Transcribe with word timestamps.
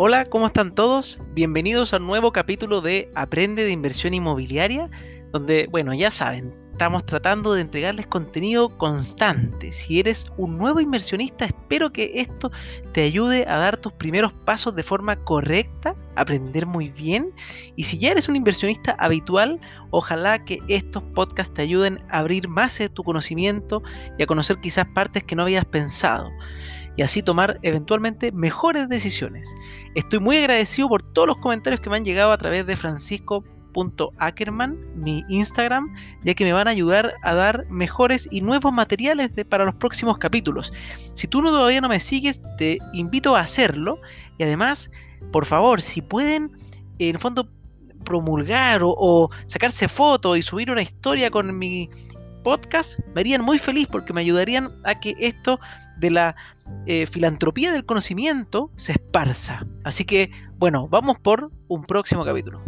Hola, 0.00 0.26
¿cómo 0.26 0.46
están 0.46 0.76
todos? 0.76 1.18
Bienvenidos 1.34 1.92
a 1.92 1.96
un 1.96 2.06
nuevo 2.06 2.30
capítulo 2.30 2.80
de 2.80 3.10
Aprende 3.16 3.64
de 3.64 3.72
Inversión 3.72 4.14
Inmobiliaria, 4.14 4.88
donde, 5.32 5.66
bueno, 5.72 5.92
ya 5.92 6.12
saben, 6.12 6.54
estamos 6.70 7.04
tratando 7.04 7.52
de 7.52 7.62
entregarles 7.62 8.06
contenido 8.06 8.68
constante. 8.78 9.72
Si 9.72 9.98
eres 9.98 10.30
un 10.36 10.56
nuevo 10.56 10.78
inversionista, 10.78 11.46
espero 11.46 11.92
que 11.92 12.12
esto 12.20 12.52
te 12.92 13.02
ayude 13.02 13.44
a 13.48 13.58
dar 13.58 13.76
tus 13.76 13.92
primeros 13.92 14.32
pasos 14.32 14.76
de 14.76 14.84
forma 14.84 15.16
correcta, 15.24 15.96
aprender 16.14 16.64
muy 16.64 16.90
bien. 16.90 17.30
Y 17.74 17.82
si 17.82 17.98
ya 17.98 18.12
eres 18.12 18.28
un 18.28 18.36
inversionista 18.36 18.94
habitual, 19.00 19.58
ojalá 19.90 20.44
que 20.44 20.60
estos 20.68 21.02
podcasts 21.02 21.54
te 21.54 21.62
ayuden 21.62 22.00
a 22.08 22.20
abrir 22.20 22.46
más 22.46 22.80
tu 22.94 23.02
conocimiento 23.02 23.82
y 24.16 24.22
a 24.22 24.26
conocer 24.26 24.58
quizás 24.58 24.86
partes 24.94 25.24
que 25.24 25.34
no 25.34 25.42
habías 25.42 25.64
pensado 25.64 26.30
y 26.98 27.02
así 27.02 27.22
tomar 27.22 27.58
eventualmente 27.62 28.32
mejores 28.32 28.88
decisiones. 28.88 29.54
Estoy 29.94 30.18
muy 30.18 30.38
agradecido 30.38 30.88
por 30.88 31.04
todos 31.04 31.28
los 31.28 31.36
comentarios 31.36 31.80
que 31.80 31.88
me 31.88 31.96
han 31.96 32.04
llegado 32.04 32.32
a 32.32 32.38
través 32.38 32.66
de 32.66 32.74
francisco.ackerman, 32.74 34.76
mi 34.96 35.24
Instagram, 35.28 35.94
ya 36.24 36.34
que 36.34 36.44
me 36.44 36.52
van 36.52 36.66
a 36.66 36.72
ayudar 36.72 37.14
a 37.22 37.34
dar 37.34 37.66
mejores 37.70 38.26
y 38.32 38.40
nuevos 38.40 38.72
materiales 38.72 39.30
para 39.48 39.64
los 39.64 39.76
próximos 39.76 40.18
capítulos. 40.18 40.72
Si 41.14 41.28
tú 41.28 41.40
no, 41.40 41.50
todavía 41.50 41.80
no 41.80 41.88
me 41.88 42.00
sigues, 42.00 42.42
te 42.58 42.78
invito 42.92 43.36
a 43.36 43.42
hacerlo 43.42 44.00
y 44.36 44.42
además, 44.42 44.90
por 45.30 45.46
favor, 45.46 45.80
si 45.80 46.02
pueden, 46.02 46.50
en 46.98 47.14
el 47.14 47.20
fondo 47.20 47.48
promulgar 48.04 48.80
o 48.82 49.28
sacarse 49.46 49.86
fotos 49.86 50.36
y 50.36 50.42
subir 50.42 50.72
una 50.72 50.82
historia 50.82 51.30
con 51.30 51.56
mi 51.56 51.90
podcast, 52.48 52.98
me 53.14 53.20
harían 53.20 53.44
muy 53.44 53.58
feliz 53.58 53.86
porque 53.88 54.14
me 54.14 54.22
ayudarían 54.22 54.72
a 54.84 54.98
que 54.98 55.14
esto 55.18 55.58
de 55.98 56.10
la 56.10 56.34
eh, 56.86 57.04
filantropía 57.04 57.72
del 57.72 57.84
conocimiento 57.84 58.70
se 58.78 58.92
esparza. 58.92 59.66
Así 59.84 60.06
que, 60.06 60.30
bueno, 60.56 60.88
vamos 60.88 61.18
por 61.18 61.52
un 61.68 61.84
próximo 61.84 62.24
capítulo. 62.24 62.58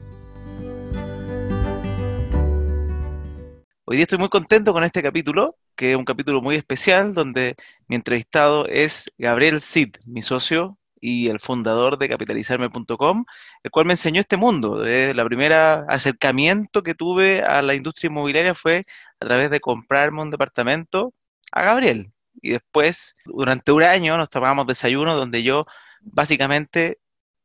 Hoy 3.86 3.96
día 3.96 4.02
estoy 4.02 4.18
muy 4.18 4.28
contento 4.28 4.74
con 4.74 4.84
este 4.84 5.02
capítulo, 5.02 5.46
que 5.74 5.92
es 5.92 5.96
un 5.96 6.04
capítulo 6.04 6.42
muy 6.42 6.56
especial, 6.56 7.14
donde 7.14 7.54
mi 7.88 7.96
entrevistado 7.96 8.66
es 8.66 9.10
Gabriel 9.16 9.62
Cid, 9.62 9.96
mi 10.06 10.20
socio 10.20 10.76
y 11.00 11.28
el 11.28 11.40
fundador 11.40 11.98
de 11.98 12.08
capitalizarme.com, 12.08 13.24
el 13.62 13.70
cual 13.70 13.86
me 13.86 13.94
enseñó 13.94 14.20
este 14.20 14.36
mundo. 14.36 14.84
El 14.84 15.16
la 15.16 15.24
primera 15.24 15.86
acercamiento 15.88 16.82
que 16.82 16.94
tuve 16.94 17.42
a 17.42 17.62
la 17.62 17.74
industria 17.74 18.08
inmobiliaria 18.08 18.54
fue 18.54 18.82
a 19.20 19.26
través 19.26 19.50
de 19.50 19.60
comprarme 19.60 20.22
un 20.22 20.30
departamento 20.30 21.06
a 21.52 21.62
Gabriel. 21.62 22.12
Y 22.42 22.52
después, 22.52 23.14
durante 23.24 23.72
un 23.72 23.82
año, 23.82 24.16
nos 24.16 24.30
tomábamos 24.30 24.66
desayuno 24.66 25.16
donde 25.16 25.42
yo 25.42 25.62
básicamente 26.00 26.98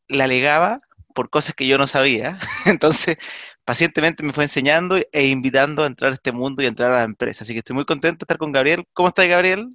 le 0.07 0.23
alegaba 0.23 0.77
por 1.13 1.29
cosas 1.29 1.55
que 1.55 1.67
yo 1.67 1.77
no 1.77 1.87
sabía. 1.87 2.39
Entonces, 2.65 3.17
pacientemente 3.63 4.23
me 4.23 4.33
fue 4.33 4.43
enseñando 4.43 4.97
e 5.11 5.27
invitando 5.27 5.83
a 5.83 5.87
entrar 5.87 6.11
a 6.11 6.15
este 6.15 6.31
mundo 6.31 6.61
y 6.61 6.65
a 6.65 6.69
entrar 6.69 6.91
a 6.91 6.97
la 6.97 7.03
empresa. 7.03 7.43
Así 7.43 7.53
que 7.53 7.59
estoy 7.59 7.75
muy 7.75 7.85
contento 7.85 8.19
de 8.19 8.23
estar 8.25 8.37
con 8.37 8.51
Gabriel. 8.51 8.85
¿Cómo 8.93 9.09
estás, 9.09 9.27
Gabriel? 9.27 9.69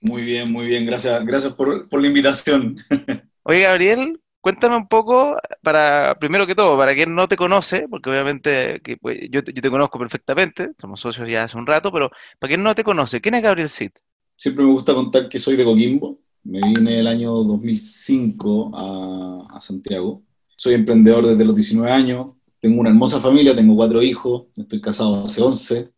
Muy 0.00 0.22
bien, 0.22 0.52
muy 0.52 0.66
bien. 0.66 0.84
Gracias, 0.84 1.24
gracias 1.24 1.54
por, 1.54 1.90
la 1.90 2.06
invitación. 2.06 2.76
Oye, 3.44 3.60
Gabriel, 3.60 4.20
cuéntame 4.40 4.76
un 4.76 4.88
poco, 4.88 5.36
para 5.62 6.18
primero 6.18 6.46
que 6.46 6.54
todo, 6.54 6.78
para 6.78 6.94
quien 6.94 7.14
no 7.14 7.28
te 7.28 7.36
conoce, 7.36 7.86
porque 7.88 8.08
obviamente 8.08 8.80
que, 8.82 8.96
pues, 8.96 9.20
yo, 9.30 9.44
te 9.44 9.70
conozco 9.70 9.98
perfectamente, 9.98 10.72
somos 10.78 11.00
socios 11.00 11.28
ya 11.28 11.44
hace 11.44 11.58
un 11.58 11.66
rato, 11.66 11.92
pero 11.92 12.10
para 12.38 12.48
quien 12.48 12.62
no 12.62 12.74
te 12.74 12.84
conoce, 12.84 13.20
¿quién 13.20 13.34
es 13.34 13.42
Gabriel 13.42 13.68
Cid? 13.68 13.90
Siempre 14.36 14.64
me 14.64 14.72
gusta 14.72 14.94
contar 14.94 15.28
que 15.28 15.38
soy 15.38 15.56
de 15.56 15.64
Coquimbo. 15.64 16.18
Me 16.44 16.60
vine 16.60 17.00
el 17.00 17.06
año 17.06 17.32
2005 17.32 18.70
a, 18.74 19.56
a 19.56 19.60
Santiago. 19.60 20.22
Soy 20.56 20.74
emprendedor 20.74 21.26
desde 21.26 21.44
los 21.44 21.54
19 21.54 21.90
años. 21.90 22.28
Tengo 22.60 22.80
una 22.80 22.90
hermosa 22.90 23.20
familia, 23.20 23.54
tengo 23.54 23.76
cuatro 23.76 24.02
hijos, 24.02 24.46
estoy 24.56 24.80
casado 24.80 25.24
hace 25.24 25.42
11 25.42 25.93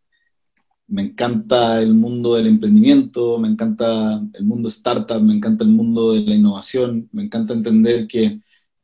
me 0.89 1.03
encanta 1.03 1.81
el 1.81 1.95
mundo 1.95 2.35
del 2.35 2.47
emprendimiento, 2.47 3.39
me 3.39 3.49
encanta 3.49 4.23
el 4.35 4.45
mundo 4.45 4.69
startup, 4.69 5.21
me 5.21 5.35
encanta 5.35 5.65
el 5.65 5.71
mundo 5.71 6.13
de 6.13 6.21
la 6.21 6.35
innovación, 6.35 7.09
me 7.13 7.25
encanta 7.25 7.55
entender 7.55 8.07
que, 8.07 8.41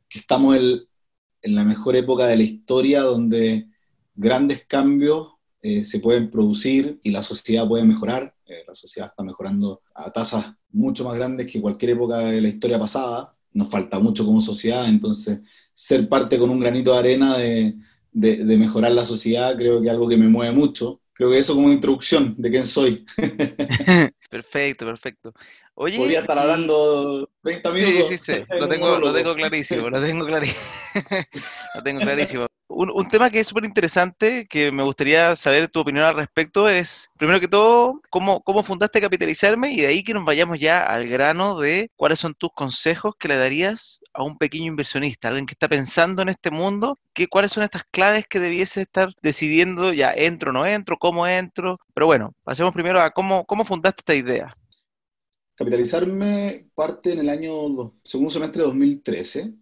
estamos 0.09 0.55
en 1.41 1.55
la 1.55 1.63
mejor 1.63 1.95
época 1.95 2.27
de 2.27 2.37
la 2.37 2.43
historia 2.43 3.01
donde 3.01 3.67
grandes 4.13 4.63
cambios 4.67 5.29
eh, 5.61 5.83
se 5.83 5.99
pueden 5.99 6.29
producir 6.29 6.99
y 7.03 7.09
la 7.09 7.23
sociedad 7.23 7.67
puede 7.67 7.83
mejorar. 7.83 8.35
Eh, 8.45 8.63
la 8.67 8.75
sociedad 8.75 9.09
está 9.09 9.23
mejorando 9.23 9.81
a 9.95 10.11
tasas 10.11 10.53
mucho 10.71 11.03
más 11.03 11.15
grandes 11.15 11.51
que 11.51 11.59
cualquier 11.59 11.93
época 11.93 12.19
de 12.19 12.41
la 12.41 12.49
historia 12.49 12.77
pasada. 12.79 13.35
Nos 13.53 13.69
falta 13.69 13.97
mucho 13.97 14.23
como 14.23 14.39
sociedad, 14.39 14.87
entonces 14.87 15.39
ser 15.73 16.07
parte 16.07 16.37
con 16.37 16.51
un 16.51 16.59
granito 16.59 16.93
de 16.93 16.99
arena 16.99 17.37
de, 17.37 17.75
de 18.11 18.57
mejorar 18.57 18.91
la 18.91 19.03
sociedad 19.03 19.55
creo 19.57 19.81
que 19.81 19.87
es 19.87 19.93
algo 19.93 20.07
que 20.07 20.17
me 20.17 20.27
mueve 20.27 20.53
mucho 20.53 21.01
Creo 21.13 21.29
que 21.29 21.37
eso 21.37 21.53
como 21.55 21.71
introducción 21.71 22.35
de 22.37 22.49
quién 22.49 22.65
soy. 22.65 23.05
perfecto, 24.29 24.85
perfecto. 24.85 25.33
Oye, 25.75 25.97
Podría 25.97 26.19
estar 26.19 26.37
hablando 26.37 27.29
30 27.41 27.71
minutos. 27.71 28.07
Sí, 28.07 28.19
sí, 28.25 28.33
sí. 28.33 28.45
Lo 28.59 28.69
tengo, 28.69 28.99
lo 28.99 29.13
tengo 29.13 29.33
clarísimo, 29.33 29.89
lo 29.89 29.99
tengo 29.99 30.25
clarísimo. 30.25 30.61
lo 31.75 31.83
tengo 31.83 31.99
clarísimo. 32.01 32.45
Un, 32.75 33.07
tema 33.07 33.29
que 33.29 33.39
es 33.39 33.47
súper 33.47 33.65
interesante, 33.65 34.47
que 34.47 34.71
me 34.71 34.81
gustaría 34.81 35.35
saber 35.35 35.67
tu 35.69 35.81
opinión 35.81 36.05
al 36.05 36.15
respecto, 36.15 36.67
es, 36.67 37.11
primero 37.17 37.39
que 37.39 37.47
todo, 37.47 38.01
cómo, 38.09 38.41
cómo 38.41 38.63
fundaste 38.63 38.99
Capitalizarme 38.99 39.73
y 39.73 39.81
de 39.81 39.87
ahí 39.87 40.03
que 40.03 40.13
nos 40.13 40.25
vayamos 40.25 40.57
ya 40.57 40.83
al 40.83 41.07
grano 41.07 41.59
de 41.59 41.91
cuáles 41.95 42.17
son 42.19 42.33
tus 42.33 42.49
consejos 42.55 43.13
que 43.19 43.27
le 43.27 43.37
darías 43.37 44.01
a 44.13 44.23
un 44.23 44.39
pequeño 44.39 44.65
inversionista, 44.65 45.27
alguien 45.27 45.45
que 45.45 45.53
está 45.53 45.67
pensando 45.67 46.23
en 46.23 46.29
este 46.29 46.49
mundo, 46.49 46.97
que, 47.13 47.27
cuáles 47.27 47.51
son 47.51 47.63
estas 47.63 47.83
claves 47.83 48.25
que 48.27 48.39
debiese 48.39 48.81
estar 48.81 49.09
decidiendo, 49.21 49.93
ya 49.93 50.11
entro 50.11 50.49
o 50.49 50.53
no 50.53 50.65
entro, 50.65 50.97
cómo 50.97 51.27
entro. 51.27 51.75
Pero 51.93 52.07
bueno, 52.07 52.33
pasemos 52.43 52.73
primero 52.73 53.01
a 53.01 53.11
cómo, 53.11 53.45
cómo 53.45 53.65
fundaste 53.65 54.01
esta 54.01 54.15
idea. 54.15 54.49
Capitalizarme 55.55 56.69
parte 56.73 57.13
en 57.13 57.19
el 57.19 57.29
año, 57.29 57.95
segundo 58.03 58.31
semestre 58.31 58.61
de 58.61 58.67
2013 58.67 59.53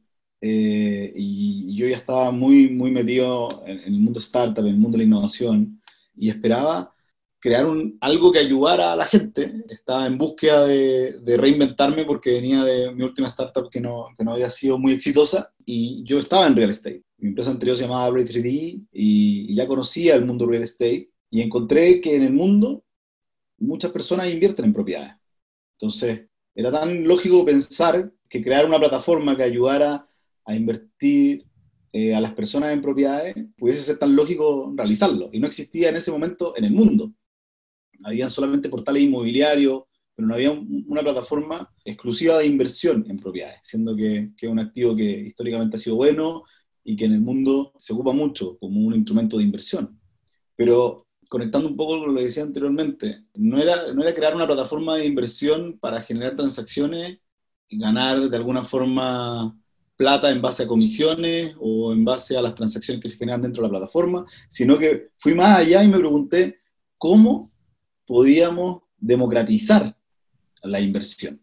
eh, 0.41 1.13
y 1.15 1.75
yo 1.75 1.87
ya 1.87 1.97
estaba 1.97 2.31
muy, 2.31 2.69
muy 2.69 2.89
metido 2.91 3.63
en, 3.65 3.79
el 3.79 3.99
mundo 3.99 4.19
startup, 4.19 4.65
en 4.65 4.71
el 4.71 4.77
mundo 4.77 4.97
de 4.97 5.03
la 5.03 5.07
innovación, 5.07 5.79
y 6.15 6.29
esperaba 6.29 6.95
crear 7.39 7.65
un, 7.67 7.97
algo 8.01 8.31
que 8.31 8.39
ayudara 8.39 8.91
a 8.91 8.95
la 8.95 9.05
gente. 9.05 9.63
Estaba 9.69 10.07
en 10.07 10.17
búsqueda 10.17 10.65
de, 10.65 11.19
de, 11.21 11.37
reinventarme 11.37 12.05
porque 12.05 12.31
venía 12.31 12.63
de 12.63 12.91
mi 12.93 13.03
última 13.03 13.27
startup 13.27 13.69
que 13.69 13.79
no, 13.81 14.07
que 14.17 14.23
no 14.23 14.33
había 14.33 14.49
sido 14.49 14.79
muy 14.79 14.93
exitosa, 14.93 15.53
y 15.65 16.03
yo 16.05 16.19
estaba 16.19 16.47
en 16.47 16.55
real 16.55 16.71
estate. 16.71 17.03
Mi 17.17 17.29
empresa 17.29 17.51
anterior 17.51 17.77
se 17.77 17.83
llamaba 17.83 18.09
Blade 18.09 18.31
3D 18.31 18.87
y, 18.91 19.51
y 19.51 19.55
ya 19.55 19.67
conocía 19.67 20.15
el 20.15 20.25
mundo 20.25 20.47
real 20.47 20.63
estate, 20.63 21.11
y 21.29 21.41
encontré 21.41 22.01
que 22.01 22.15
en 22.15 22.23
el 22.23 22.33
mundo 22.33 22.83
muchas 23.59 23.91
personas 23.91 24.31
invierten 24.31 24.65
en 24.65 24.73
propiedades. 24.73 25.20
Entonces, 25.81 26.27
era 26.53 26.71
tan 26.71 27.07
lógico 27.07 27.43
pensar 27.43 28.11
que 28.29 28.43
crear 28.43 28.67
una 28.67 28.77
plataforma 28.77 29.35
que 29.35 29.43
ayudara 29.43 30.07
a 30.45 30.55
invertir 30.55 31.45
eh, 31.91 32.13
a 32.13 32.21
las 32.21 32.33
personas 32.33 32.71
en 32.71 32.81
propiedades, 32.81 33.35
pudiese 33.57 33.83
ser 33.83 33.97
tan 33.97 34.15
lógico 34.15 34.71
realizarlo. 34.75 35.29
Y 35.33 35.39
no 35.39 35.47
existía 35.47 35.89
en 35.89 35.95
ese 35.95 36.11
momento 36.11 36.55
en 36.55 36.65
el 36.65 36.71
mundo. 36.71 37.13
Habían 38.03 38.29
solamente 38.29 38.69
portales 38.69 39.03
inmobiliarios, 39.03 39.83
pero 40.15 40.27
no 40.27 40.35
había 40.35 40.51
una 40.51 41.01
plataforma 41.01 41.73
exclusiva 41.83 42.37
de 42.37 42.45
inversión 42.45 43.03
en 43.09 43.17
propiedades, 43.17 43.59
siendo 43.63 43.95
que, 43.95 44.31
es 44.37 44.49
un 44.49 44.59
activo 44.59 44.95
que 44.95 45.03
históricamente 45.03 45.77
ha 45.77 45.79
sido 45.79 45.95
bueno 45.95 46.43
y 46.83 46.95
que 46.95 47.05
en 47.05 47.13
el 47.13 47.21
mundo 47.21 47.73
se 47.77 47.93
ocupa 47.93 48.13
mucho 48.13 48.57
como 48.59 48.79
un 48.81 48.93
instrumento 48.93 49.37
de 49.37 49.43
inversión. 49.43 49.99
Pero 50.55 51.07
conectando 51.31 51.69
un 51.69 51.77
poco 51.77 51.97
con 51.97 52.09
lo 52.09 52.15
que 52.19 52.25
decía 52.25 52.43
anteriormente, 52.43 53.23
no 53.35 53.57
era, 53.57 53.93
no 53.93 54.03
era 54.03 54.13
crear 54.13 54.35
una 54.35 54.45
plataforma 54.45 54.97
de 54.97 55.05
inversión 55.05 55.79
para 55.79 56.01
generar 56.01 56.35
transacciones 56.35 57.19
y 57.69 57.79
ganar 57.79 58.29
de 58.29 58.35
alguna 58.35 58.65
forma 58.65 59.57
plata 59.95 60.29
en 60.29 60.41
base 60.41 60.63
a 60.63 60.67
comisiones 60.67 61.55
o 61.57 61.93
en 61.93 62.03
base 62.03 62.35
a 62.35 62.41
las 62.41 62.53
transacciones 62.53 63.01
que 63.01 63.07
se 63.07 63.17
generan 63.17 63.43
dentro 63.43 63.63
de 63.63 63.69
la 63.69 63.77
plataforma, 63.77 64.25
sino 64.49 64.77
que 64.77 65.11
fui 65.19 65.33
más 65.33 65.59
allá 65.59 65.81
y 65.81 65.87
me 65.87 65.99
pregunté 65.99 66.59
cómo 66.97 67.49
podíamos 68.05 68.81
democratizar 68.97 69.97
la 70.63 70.81
inversión. 70.81 71.41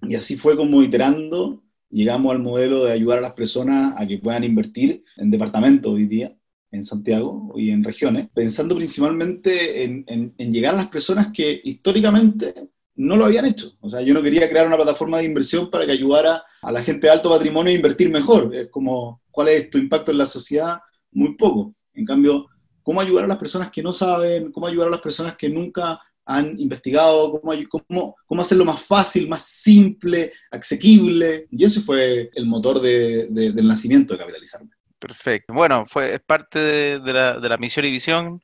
Y 0.00 0.14
así 0.14 0.36
fue 0.36 0.56
como 0.56 0.82
iterando, 0.82 1.62
llegamos 1.90 2.32
al 2.32 2.38
modelo 2.38 2.82
de 2.84 2.92
ayudar 2.92 3.18
a 3.18 3.28
las 3.28 3.34
personas 3.34 3.96
a 3.98 4.06
que 4.06 4.16
puedan 4.16 4.44
invertir 4.44 5.04
en 5.18 5.30
departamentos 5.30 5.92
hoy 5.92 6.06
día, 6.06 6.34
en 6.74 6.84
Santiago 6.84 7.52
y 7.56 7.70
en 7.70 7.84
regiones, 7.84 8.28
pensando 8.34 8.74
principalmente 8.76 9.84
en, 9.84 10.04
en 10.06 10.52
llegar 10.52 10.74
a 10.74 10.78
las 10.78 10.88
personas 10.88 11.28
que 11.32 11.60
históricamente 11.64 12.68
no 12.96 13.16
lo 13.16 13.24
habían 13.24 13.46
hecho. 13.46 13.72
O 13.80 13.90
sea, 13.90 14.02
yo 14.02 14.14
no 14.14 14.22
quería 14.22 14.48
crear 14.48 14.66
una 14.66 14.76
plataforma 14.76 15.18
de 15.18 15.24
inversión 15.24 15.70
para 15.70 15.86
que 15.86 15.92
ayudara 15.92 16.42
a 16.62 16.72
la 16.72 16.82
gente 16.82 17.06
de 17.06 17.12
alto 17.12 17.30
patrimonio 17.30 17.72
a 17.72 17.76
invertir 17.76 18.10
mejor. 18.10 18.54
Es 18.54 18.68
como, 18.70 19.22
¿cuál 19.30 19.48
es 19.48 19.70
tu 19.70 19.78
impacto 19.78 20.12
en 20.12 20.18
la 20.18 20.26
sociedad? 20.26 20.78
Muy 21.12 21.36
poco. 21.36 21.74
En 21.92 22.04
cambio, 22.04 22.46
¿cómo 22.82 23.00
ayudar 23.00 23.24
a 23.24 23.28
las 23.28 23.38
personas 23.38 23.70
que 23.70 23.82
no 23.82 23.92
saben? 23.92 24.52
¿Cómo 24.52 24.66
ayudar 24.66 24.88
a 24.88 24.92
las 24.92 25.00
personas 25.00 25.36
que 25.36 25.48
nunca 25.48 26.00
han 26.26 26.58
investigado 26.58 27.32
cómo, 27.32 27.52
cómo, 27.68 28.16
cómo, 28.26 28.42
hacerlo 28.42 28.64
más 28.64 28.80
fácil, 28.80 29.28
más 29.28 29.42
simple, 29.42 30.32
asequible, 30.50 31.46
y 31.50 31.64
eso 31.64 31.82
fue 31.82 32.30
el 32.32 32.46
motor 32.46 32.80
de, 32.80 33.26
del 33.28 33.66
nacimiento 33.66 34.14
de 34.14 34.20
Capitalizarme. 34.20 34.70
Perfecto. 35.06 35.52
Bueno, 35.52 35.84
fue, 35.84 36.14
es 36.14 36.20
parte 36.22 36.58
de, 36.58 37.12
la, 37.12 37.56
misión 37.58 37.84
y 37.84 37.90
visión 37.90 38.40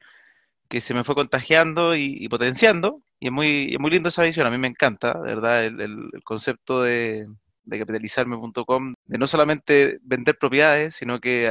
que 0.68 0.82
se 0.82 0.92
me 0.92 1.04
fue 1.04 1.14
contagiando 1.14 1.96
y, 1.96 2.28
potenciando, 2.28 3.02
y 3.18 3.28
es 3.28 3.32
muy, 3.32 3.76
muy 3.80 3.90
lindo 3.90 4.10
esa 4.10 4.22
visión, 4.24 4.46
a 4.46 4.50
mí 4.50 4.58
me 4.58 4.68
encanta, 4.68 5.14
de 5.14 5.34
verdad, 5.34 5.64
el, 5.64 6.10
concepto 6.22 6.82
de, 6.82 7.24
capitalizarme.com, 7.70 8.94
de 9.06 9.18
no 9.18 9.26
solamente 9.26 10.00
vender 10.02 10.36
propiedades, 10.38 10.96
sino 10.96 11.18
que 11.18 11.50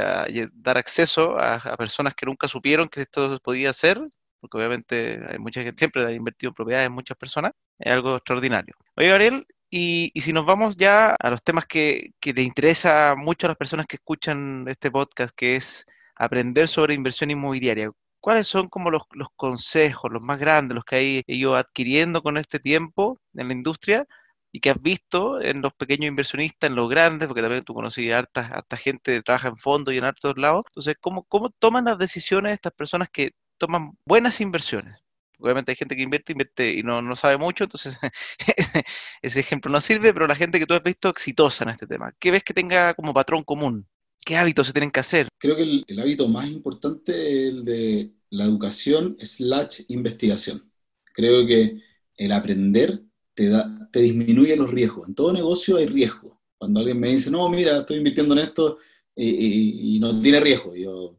dar 0.52 0.78
acceso 0.78 1.36
a, 1.40 1.76
personas 1.76 2.14
que 2.14 2.26
nunca 2.26 2.46
supieron 2.46 2.88
que 2.88 3.02
esto 3.02 3.40
podía 3.42 3.70
hacer, 3.70 4.00
porque 4.40 4.58
obviamente 4.58 5.20
hay 5.28 5.40
mucha 5.40 5.62
gente, 5.62 5.78
siempre 5.80 6.06
ha 6.06 6.12
invertido 6.12 6.50
en 6.50 6.54
propiedades 6.54 6.90
muchas 6.90 7.18
personas, 7.18 7.52
es 7.80 7.92
algo 7.92 8.16
extraordinario. 8.16 8.76
Oye, 8.96 9.08
Gabriel, 9.08 9.44
y, 9.70 10.12
si 10.20 10.32
nos 10.32 10.46
vamos 10.46 10.76
ya 10.76 11.16
a 11.18 11.30
los 11.30 11.42
temas 11.42 11.66
que, 11.66 12.12
que 12.20 12.32
le 12.32 12.42
interesa 12.42 13.14
mucho 13.16 13.46
a 13.46 13.50
las 13.50 13.56
personas 13.56 13.86
que 13.86 13.96
escuchan 13.96 14.64
este 14.68 14.90
podcast, 14.90 15.34
que 15.36 15.56
es 15.56 15.86
aprender 16.16 16.68
sobre 16.68 16.94
inversión 16.94 17.30
inmobiliaria. 17.30 17.90
¿cuáles 18.20 18.46
son 18.46 18.68
como 18.68 18.90
los, 18.90 19.02
consejos, 19.36 20.10
los 20.12 20.22
más 20.22 20.38
grandes, 20.38 20.74
los 20.74 20.84
que 20.84 20.96
hay 20.96 21.22
ido 21.26 21.56
adquiriendo 21.56 22.22
con 22.22 22.36
este 22.36 22.60
tiempo 22.60 23.18
en 23.34 23.48
la 23.48 23.54
industria 23.54 24.06
y 24.52 24.60
que 24.60 24.70
has 24.70 24.82
visto 24.82 25.40
en 25.40 25.62
los 25.62 25.72
pequeños 25.74 26.08
inversionistas, 26.08 26.70
en 26.70 26.76
los 26.76 26.88
grandes, 26.90 27.28
porque 27.28 27.42
también 27.42 27.64
tú 27.64 27.74
conocí 27.74 28.10
a 28.10 28.18
harta, 28.18 28.64
gente 28.76 29.16
que 29.16 29.22
trabaja 29.22 29.48
en 29.48 29.56
fondo 29.56 29.92
y 29.92 29.98
en 29.98 30.04
hartos 30.04 30.36
lados. 30.36 30.64
Entonces, 30.68 30.96
¿cómo, 31.00 31.24
¿cómo 31.24 31.50
toman 31.50 31.84
las 31.84 31.98
decisiones 31.98 32.54
estas 32.54 32.72
personas 32.72 33.08
que 33.10 33.32
toman 33.58 33.92
buenas 34.04 34.40
inversiones? 34.40 34.98
Obviamente 35.40 35.72
hay 35.72 35.76
gente 35.76 35.96
que 35.96 36.02
invierte, 36.02 36.32
invierte 36.32 36.72
y 36.74 36.82
no, 36.82 37.16
sabe 37.16 37.36
mucho, 37.36 37.64
entonces 37.64 37.96
ese 39.22 39.40
ejemplo 39.40 39.70
no 39.70 39.80
sirve, 39.80 40.12
pero 40.12 40.26
la 40.26 40.36
gente 40.36 40.58
que 40.58 40.66
tú 40.66 40.74
has 40.74 40.82
visto 40.82 41.08
exitosa 41.08 41.64
en 41.64 41.70
este 41.70 41.86
tema, 41.86 42.12
¿qué 42.18 42.30
ves 42.30 42.44
que 42.44 42.54
tenga 42.54 42.94
como 42.94 43.14
patrón 43.14 43.42
común? 43.42 43.86
¿Qué 44.24 44.36
hábitos 44.36 44.66
se 44.66 44.72
tienen 44.72 44.90
que 44.90 45.00
hacer? 45.00 45.28
Creo 45.38 45.56
que 45.56 45.62
el, 45.86 46.00
hábito 46.00 46.28
más 46.28 46.46
importante 46.46 47.12
es 47.12 47.48
el 47.48 47.64
de 47.64 48.12
la 48.28 48.44
educación 48.44 49.16
slash 49.18 49.80
investigación. 49.88 50.70
Creo 51.14 51.46
que 51.46 51.80
el 52.16 52.32
aprender 52.32 53.02
te, 53.34 53.48
da, 53.48 53.88
te 53.90 54.00
disminuye 54.00 54.54
los 54.56 54.70
riesgos. 54.70 55.08
En 55.08 55.14
todo 55.14 55.32
negocio 55.32 55.78
hay 55.78 55.86
riesgo. 55.86 56.40
Cuando 56.58 56.80
alguien 56.80 57.00
me 57.00 57.08
dice, 57.08 57.30
no, 57.30 57.48
mira, 57.48 57.78
estoy 57.78 57.96
invirtiendo 57.96 58.34
en 58.34 58.40
esto 58.40 58.78
y, 59.16 59.98
no 60.00 60.20
tiene 60.20 60.40
riesgo. 60.40 60.74
Yo 60.74 61.16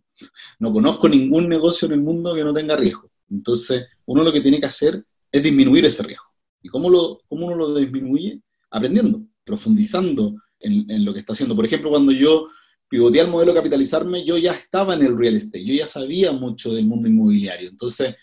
no 0.59 0.71
conozco 0.71 1.09
ningún 1.09 1.49
negocio 1.49 1.87
en 1.87 1.93
el 1.93 2.01
mundo 2.01 2.35
que 2.35 2.43
no 2.43 2.53
tenga 2.53 2.75
riesgo. 2.75 3.10
Entonces, 3.31 3.85
uno 4.05 4.23
lo 4.23 4.31
que 4.31 4.41
tiene 4.41 4.59
que 4.59 4.65
hacer 4.65 5.03
es 5.31 5.41
disminuir 5.41 5.85
ese 5.85 6.03
riesgo. 6.03 6.25
¿Y 6.61 6.69
cómo, 6.69 6.89
lo, 6.89 7.21
cómo 7.27 7.47
uno 7.47 7.55
lo 7.55 7.73
disminuye? 7.75 8.41
Aprendiendo, 8.69 9.23
profundizando 9.43 10.35
en, 10.59 10.89
en, 10.91 11.03
lo 11.05 11.13
que 11.13 11.19
está 11.19 11.33
haciendo. 11.33 11.55
Por 11.55 11.65
ejemplo, 11.65 11.89
cuando 11.89 12.11
yo 12.11 12.49
pivoteé 12.87 13.21
al 13.21 13.29
modelo 13.29 13.53
capitalizarme, 13.53 14.23
yo 14.25 14.37
ya 14.37 14.51
estaba 14.51 14.93
en 14.93 15.03
el 15.03 15.17
real 15.17 15.35
estate, 15.35 15.65
yo 15.65 15.73
ya 15.73 15.87
sabía 15.87 16.31
mucho 16.33 16.73
del 16.73 16.85
mundo 16.85 17.07
inmobiliario. 17.07 17.69
Entonces, 17.69 18.15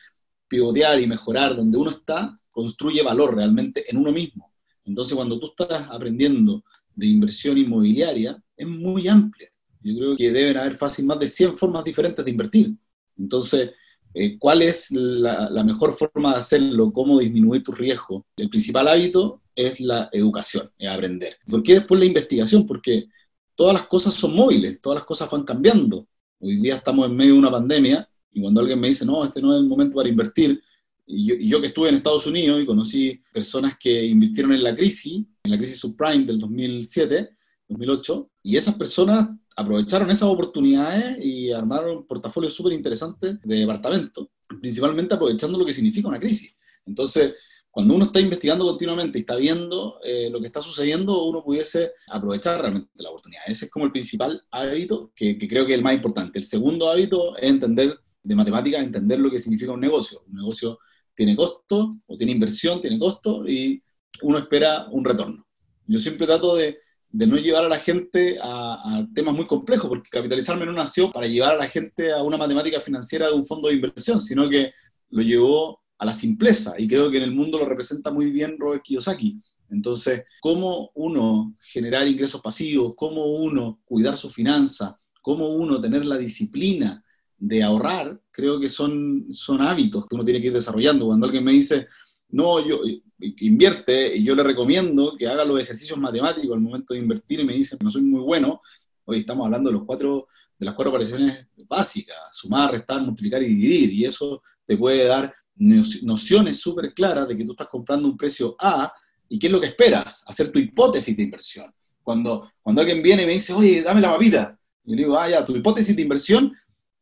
pivotear 0.46 1.00
y 1.00 1.06
mejorar 1.06 1.56
donde 1.56 1.78
uno 1.78 1.90
está 1.90 2.38
construye 2.50 3.02
valor 3.02 3.36
realmente 3.36 3.84
en 3.90 3.98
uno 3.98 4.12
mismo. 4.12 4.52
Entonces, 4.84 5.14
cuando 5.14 5.38
tú 5.38 5.46
estás 5.48 5.86
aprendiendo 5.90 6.64
de 6.94 7.06
inversión 7.06 7.56
inmobiliaria, 7.56 8.42
es 8.56 8.66
muy 8.66 9.06
amplia. 9.06 9.48
Yo 9.80 9.96
creo 9.96 10.16
que 10.16 10.32
deben 10.32 10.56
haber 10.56 10.76
fácil 10.76 11.06
más 11.06 11.20
de 11.20 11.28
100 11.28 11.56
formas 11.56 11.84
diferentes 11.84 12.24
de 12.24 12.30
invertir. 12.30 12.74
Entonces, 13.16 13.70
eh, 14.14 14.38
¿cuál 14.38 14.62
es 14.62 14.90
la, 14.90 15.62
mejor 15.64 15.92
forma 15.92 16.32
de 16.32 16.38
hacerlo? 16.38 16.92
¿Cómo 16.92 17.18
disminuir 17.18 17.62
tu 17.62 17.72
riesgo? 17.72 18.26
El 18.36 18.48
principal 18.48 18.88
hábito 18.88 19.42
es 19.54 19.80
la 19.80 20.08
educación, 20.12 20.70
es 20.78 20.90
aprender. 20.90 21.36
¿Por 21.48 21.62
qué 21.62 21.74
después 21.74 22.00
la 22.00 22.06
investigación? 22.06 22.66
Porque 22.66 23.06
todas 23.54 23.74
las 23.74 23.86
cosas 23.86 24.14
son 24.14 24.34
móviles, 24.34 24.80
todas 24.80 24.98
las 24.98 25.04
cosas 25.04 25.30
van 25.30 25.44
cambiando. 25.44 26.06
Hoy 26.40 26.56
día 26.56 26.76
estamos 26.76 27.08
en 27.08 27.16
medio 27.16 27.32
de 27.34 27.38
una 27.38 27.50
pandemia 27.50 28.08
y 28.32 28.40
cuando 28.40 28.60
alguien 28.60 28.80
me 28.80 28.88
dice, 28.88 29.04
no, 29.04 29.24
este 29.24 29.42
no 29.42 29.54
es 29.54 29.60
el 29.60 29.66
momento 29.66 29.96
para 29.96 30.08
invertir, 30.08 30.62
y 31.10 31.48
yo, 31.48 31.58
que 31.60 31.68
estuve 31.68 31.88
en 31.88 31.94
Estados 31.94 32.26
Unidos 32.26 32.60
y 32.62 32.66
conocí 32.66 33.18
personas 33.32 33.78
que 33.78 34.04
invirtieron 34.04 34.52
en 34.52 34.62
la 34.62 34.76
crisis, 34.76 35.24
en 35.42 35.50
la 35.50 35.56
crisis 35.56 35.78
subprime 35.78 36.26
del 36.26 36.38
2007, 36.38 37.30
2008, 37.66 38.30
y 38.48 38.56
esas 38.56 38.76
personas 38.76 39.28
aprovecharon 39.56 40.10
esas 40.10 40.26
oportunidades 40.30 41.18
y 41.22 41.52
armaron 41.52 42.06
portafolios 42.06 42.54
súper 42.54 42.72
interesantes 42.72 43.38
de 43.42 43.56
departamentos, 43.56 44.26
principalmente 44.58 45.14
aprovechando 45.14 45.58
lo 45.58 45.66
que 45.66 45.74
significa 45.74 46.08
una 46.08 46.18
crisis. 46.18 46.56
Entonces, 46.86 47.34
cuando 47.70 47.94
uno 47.94 48.06
está 48.06 48.20
investigando 48.20 48.64
continuamente 48.64 49.18
y 49.18 49.20
está 49.20 49.36
viendo 49.36 50.00
eh, 50.02 50.30
lo 50.30 50.40
que 50.40 50.46
está 50.46 50.62
sucediendo, 50.62 51.26
uno 51.26 51.44
pudiese 51.44 51.92
aprovechar 52.06 52.58
realmente 52.58 52.88
la 52.94 53.10
oportunidad. 53.10 53.42
Ese 53.46 53.66
es 53.66 53.70
como 53.70 53.84
el 53.84 53.92
principal 53.92 54.40
hábito 54.50 55.12
que, 55.14 55.36
creo 55.46 55.66
que 55.66 55.74
es 55.74 55.78
el 55.78 55.84
más 55.84 55.92
importante. 55.92 56.38
El 56.38 56.44
segundo 56.44 56.88
hábito 56.88 57.36
es 57.36 57.50
entender 57.50 58.00
de 58.22 58.34
matemáticas, 58.34 58.82
entender 58.82 59.18
lo 59.18 59.30
que 59.30 59.40
significa 59.40 59.72
un 59.72 59.80
negocio. 59.80 60.22
Un 60.26 60.36
negocio 60.36 60.78
tiene 61.14 61.36
costo, 61.36 61.98
o 62.06 62.16
tiene 62.16 62.32
inversión, 62.32 62.80
tiene 62.80 62.98
costo, 62.98 63.46
y 63.46 63.82
uno 64.22 64.38
espera 64.38 64.88
un 64.90 65.04
retorno. 65.04 65.46
Yo 65.86 65.98
siempre 65.98 66.26
trato 66.26 66.56
de, 66.56 66.78
no 67.12 67.36
llevar 67.36 67.64
a 67.64 67.68
la 67.68 67.78
gente 67.78 68.38
a, 68.40 68.98
a, 68.98 69.08
temas 69.14 69.34
muy 69.34 69.46
complejos, 69.46 69.88
porque 69.88 70.10
capitalizarme 70.10 70.66
no 70.66 70.72
nació 70.72 71.10
para 71.10 71.26
llevar 71.26 71.54
a 71.54 71.58
la 71.58 71.68
gente 71.68 72.12
a 72.12 72.22
una 72.22 72.36
matemática 72.36 72.80
financiera 72.80 73.28
de 73.28 73.34
un 73.34 73.46
fondo 73.46 73.68
de 73.68 73.74
inversión, 73.74 74.20
sino 74.20 74.48
que 74.48 74.72
lo 75.10 75.22
llevó 75.22 75.80
a 75.98 76.04
la 76.04 76.14
simpleza, 76.14 76.74
y 76.78 76.86
creo 76.86 77.10
que 77.10 77.18
en 77.18 77.24
el 77.24 77.32
mundo 77.32 77.58
lo 77.58 77.66
representa 77.66 78.10
muy 78.10 78.30
bien 78.30 78.56
Robert 78.58 78.82
Kiyosaki. 78.82 79.40
Entonces, 79.70 80.22
cómo 80.40 80.90
uno 80.94 81.54
generar 81.60 82.06
ingresos 82.08 82.40
pasivos, 82.40 82.94
cómo 82.96 83.26
uno 83.26 83.80
cuidar 83.84 84.16
su 84.16 84.30
finanza, 84.30 84.98
cómo 85.20 85.48
uno 85.48 85.80
tener 85.80 86.06
la 86.06 86.16
disciplina 86.16 87.04
de 87.36 87.62
ahorrar, 87.62 88.20
creo 88.30 88.58
que 88.58 88.68
son, 88.68 89.26
son 89.30 89.60
hábitos 89.60 90.06
que 90.06 90.14
uno 90.14 90.24
tiene 90.24 90.40
que 90.40 90.48
ir 90.48 90.52
desarrollando. 90.52 91.06
Cuando 91.06 91.26
alguien 91.26 91.44
me 91.44 91.52
dice, 91.52 91.86
no, 92.30 92.66
yo 92.66 92.80
invierte, 93.18 94.16
y 94.16 94.24
yo 94.24 94.34
le 94.34 94.42
recomiendo 94.42 95.16
que 95.16 95.26
haga 95.26 95.44
los 95.44 95.60
ejercicios 95.60 95.98
matemáticos 95.98 96.54
al 96.54 96.60
momento 96.60 96.94
de 96.94 97.00
invertir 97.00 97.40
y 97.40 97.44
me 97.44 97.54
dice, 97.54 97.76
no 97.82 97.90
soy 97.90 98.02
muy 98.02 98.20
bueno, 98.20 98.60
hoy 99.04 99.20
estamos 99.20 99.44
hablando 99.44 99.70
de 99.70 99.74
los 99.74 99.84
cuatro 99.84 100.28
de 100.58 100.66
las 100.66 100.74
cuatro 100.74 100.90
operaciones 100.90 101.46
básicas, 101.68 102.16
sumar, 102.32 102.72
restar, 102.72 103.00
multiplicar 103.00 103.42
y 103.42 103.46
dividir, 103.46 103.92
y 103.92 104.04
eso 104.04 104.42
te 104.64 104.76
puede 104.76 105.04
dar 105.04 105.32
nociones 105.54 106.60
súper 106.60 106.92
claras 106.92 107.28
de 107.28 107.36
que 107.36 107.44
tú 107.44 107.52
estás 107.52 107.68
comprando 107.68 108.08
un 108.08 108.16
precio 108.16 108.56
A 108.58 108.92
y 109.28 109.38
qué 109.38 109.46
es 109.46 109.52
lo 109.52 109.60
que 109.60 109.68
esperas, 109.68 110.24
hacer 110.26 110.50
tu 110.50 110.58
hipótesis 110.58 111.16
de 111.16 111.22
inversión. 111.22 111.72
Cuando, 112.02 112.50
cuando 112.62 112.80
alguien 112.80 113.02
viene 113.02 113.22
y 113.22 113.26
me 113.26 113.32
dice, 113.32 113.52
oye, 113.52 113.82
dame 113.82 114.00
la 114.00 114.10
papita, 114.10 114.58
y 114.84 114.92
le 114.92 114.96
digo, 114.96 115.18
ah, 115.18 115.28
ya, 115.28 115.44
tu 115.44 115.54
hipótesis 115.54 115.94
de 115.94 116.02
inversión 116.02 116.52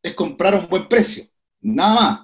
es 0.02 0.14
comprar 0.14 0.54
a 0.54 0.58
un 0.58 0.68
buen 0.68 0.88
precio, 0.88 1.24
nada 1.60 1.94
más. 1.94 2.20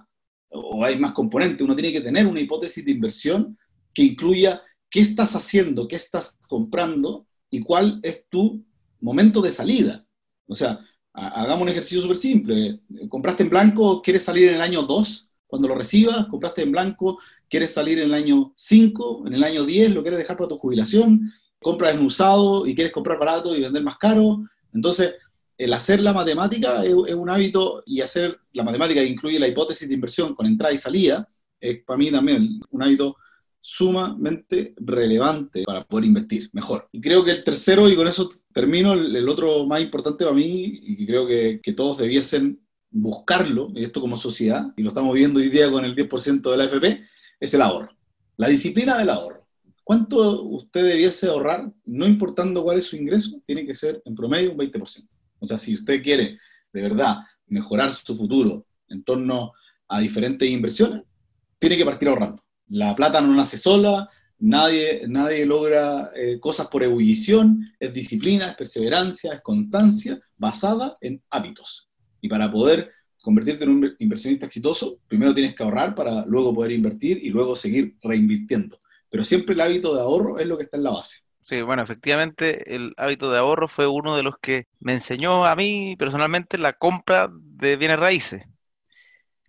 O 0.51 0.85
hay 0.85 0.99
más 0.99 1.13
componentes, 1.13 1.63
uno 1.63 1.75
tiene 1.75 1.93
que 1.93 2.01
tener 2.01 2.27
una 2.27 2.41
hipótesis 2.41 2.85
de 2.85 2.91
inversión 2.91 3.57
que 3.95 4.03
incluya 4.03 4.63
qué 4.91 5.01
estás 5.01 5.35
haciendo, 5.35 5.89
qué 5.89 5.97
estás 5.97 6.39
comprando 6.49 7.27
y 7.51 7.61
cuál 7.61 8.01
es 8.03 8.27
tu 8.29 8.65
momento 9.01 9.41
de 9.41 9.53
salida. 9.53 10.05
O 10.47 10.55
sea, 10.55 10.81
hagamos 11.13 11.63
un 11.63 11.69
ejercicio 11.69 12.01
súper 12.01 12.17
simple. 12.17 12.81
Compraste 13.09 13.43
en 13.43 13.51
blanco, 13.51 14.03
quieres 14.03 14.25
salir 14.25 14.49
en 14.49 14.55
el 14.55 14.61
año 14.61 14.83
2, 14.83 15.29
cuando 15.47 15.69
lo 15.69 15.75
recibas, 15.75 16.27
compraste 16.27 16.63
en 16.63 16.73
blanco, 16.73 17.19
quieres 17.49 17.73
salir 17.75 17.99
en 17.99 18.07
el 18.07 18.15
año 18.15 18.53
5, 18.57 19.25
en 19.27 19.35
el 19.35 19.45
año 19.45 19.65
10, 19.65 19.95
lo 19.95 20.03
quieres 20.03 20.19
dejar 20.19 20.37
para 20.37 20.49
tu 20.49 20.57
jubilación, 20.57 21.31
compras 21.59 21.95
en 21.95 22.05
usado 22.05 22.67
y 22.67 22.75
quieres 22.75 22.93
comprar 22.93 23.19
barato 23.19 23.55
y 23.55 23.61
vender 23.61 23.83
más 23.83 23.99
caro. 23.99 24.43
Entonces, 24.73 25.15
el 25.59 25.73
hacer 25.75 26.01
la 26.01 26.13
matemática 26.13 26.85
es, 26.85 26.95
un 26.95 27.31
hábito 27.31 27.83
y 27.87 28.01
hacer 28.01 28.39
la 28.53 28.65
matemática 28.65 29.01
que 29.01 29.07
incluye 29.07 29.39
la 29.39 29.49
hipótesis 29.49 29.89
de 29.89 29.95
inversión 29.95 30.35
con 30.35 30.47
entrada 30.47 30.73
y 30.73 30.79
salida 30.79 31.29
es 31.61 31.85
para 31.85 31.99
mí 31.99 32.11
también 32.11 32.61
un 32.71 32.83
hábito 32.83 33.17
sumamente 33.63 34.75
relevante 34.77 35.63
para 35.65 35.85
poder 35.85 36.07
invertir 36.07 36.51
mejor. 36.53 36.89
Y 36.93 37.01
creo 37.01 37.25
que 37.25 37.31
el 37.31 37.45
tercero, 37.45 37.89
y 37.89 37.95
con 37.95 38.09
eso 38.09 38.29
termino, 38.53 38.93
el, 38.93 39.29
otro 39.29 39.67
más 39.67 39.81
importante 39.81 40.25
para 40.25 40.37
mí, 40.37 40.81
y 40.83 40.97
que 40.97 41.07
creo 41.07 41.27
que, 41.27 41.61
que 41.63 41.73
todos 41.73 41.99
debiesen 41.99 42.61
buscarlo, 42.91 43.71
y 43.75 43.85
esto 43.85 44.01
como 44.01 44.17
sociedad, 44.17 44.73
y 44.77 44.83
lo 44.83 44.89
estamos 44.89 45.15
viendo 45.15 45.41
hoy 45.41 45.49
día 45.49 45.71
con 45.71 45.85
el 45.85 45.95
10% 45.95 46.51
de 46.51 46.57
la 46.57 46.65
AFP, 46.65 47.03
es 47.41 47.55
el 47.55 47.63
ahorro. 47.63 47.97
La 48.37 48.49
disciplina 48.49 48.99
del 48.99 49.11
ahorro. 49.11 49.47
¿Cuánto 49.85 50.43
usted 50.43 50.85
debiese 50.85 51.29
ahorrar, 51.29 51.73
no 51.85 52.07
importando 52.07 52.63
cuál 52.63 52.79
es 52.79 52.87
su 52.87 52.97
ingreso? 52.97 53.41
Tiene 53.45 53.65
que 53.65 53.75
ser 53.75 54.03
en 54.05 54.15
promedio 54.15 54.53
un 54.53 54.59
20%. 54.59 55.09
O 55.39 55.47
sea, 55.47 55.59
si 55.59 55.75
usted 55.75 56.03
quiere 56.03 56.39
de 56.73 56.83
verdad 56.83 57.17
mejorar 57.47 57.91
su 57.91 58.17
futuro 58.17 58.67
en 58.89 59.03
torno 59.03 59.53
a 59.89 60.01
diferentes 60.01 60.49
inversiones, 60.49 61.03
tiene 61.59 61.77
que 61.77 61.85
partir 61.85 62.09
ahorrando. 62.09 62.43
La 62.73 62.97
plata 62.97 63.21
no 63.21 63.35
nace 63.35 63.59
sola, 63.59 64.09
nadie, 64.39 65.03
nadie 65.07 65.45
logra 65.45 66.11
eh, 66.17 66.41
cosas 66.41 66.69
por 66.69 66.83
ebullición, 66.83 67.71
es 67.79 67.93
disciplina, 67.93 68.49
es 68.49 68.55
perseverancia, 68.55 69.35
es 69.35 69.43
constancia 69.43 70.19
basada 70.39 70.97
en 71.03 71.23
hábitos. 71.29 71.91
Y 72.23 72.31
para 72.31 72.51
poder 72.51 72.91
convertirte 73.21 73.65
en 73.65 73.71
un 73.73 73.95
inversionista 73.99 74.47
exitoso, 74.47 75.01
primero 75.07 75.35
tienes 75.35 75.55
que 75.55 75.63
ahorrar 75.63 75.95
para 75.95 76.25
luego 76.25 76.55
poder 76.55 76.73
invertir 76.73 77.19
y 77.23 77.29
luego 77.29 77.57
seguir 77.57 77.99
reinvirtiendo. 78.03 78.79
Pero 79.11 79.23
siempre 79.23 79.55
el 79.55 79.61
hábito 79.61 79.95
de 79.95 80.01
ahorro 80.01 80.39
es 80.39 80.47
lo 80.47 80.57
que 80.57 80.65
está 80.65 80.79
en 80.79 80.85
la 80.85 80.93
base. 80.93 81.19
Sí, 81.45 81.61
bueno, 81.61 81.83
efectivamente 81.83 82.75
el 82.75 82.95
hábito 82.97 83.31
de 83.31 83.37
ahorro 83.37 83.69
fue 83.69 83.87
uno 83.87 84.17
de 84.17 84.23
los 84.23 84.39
que 84.41 84.65
me 84.81 84.95
enseñó 84.95 85.45
a 85.45 85.55
mí 85.57 85.95
personalmente 85.99 86.57
la 86.57 86.73
compra 86.73 87.29
de 87.31 87.77
bienes 87.77 87.99
raíces, 87.99 88.45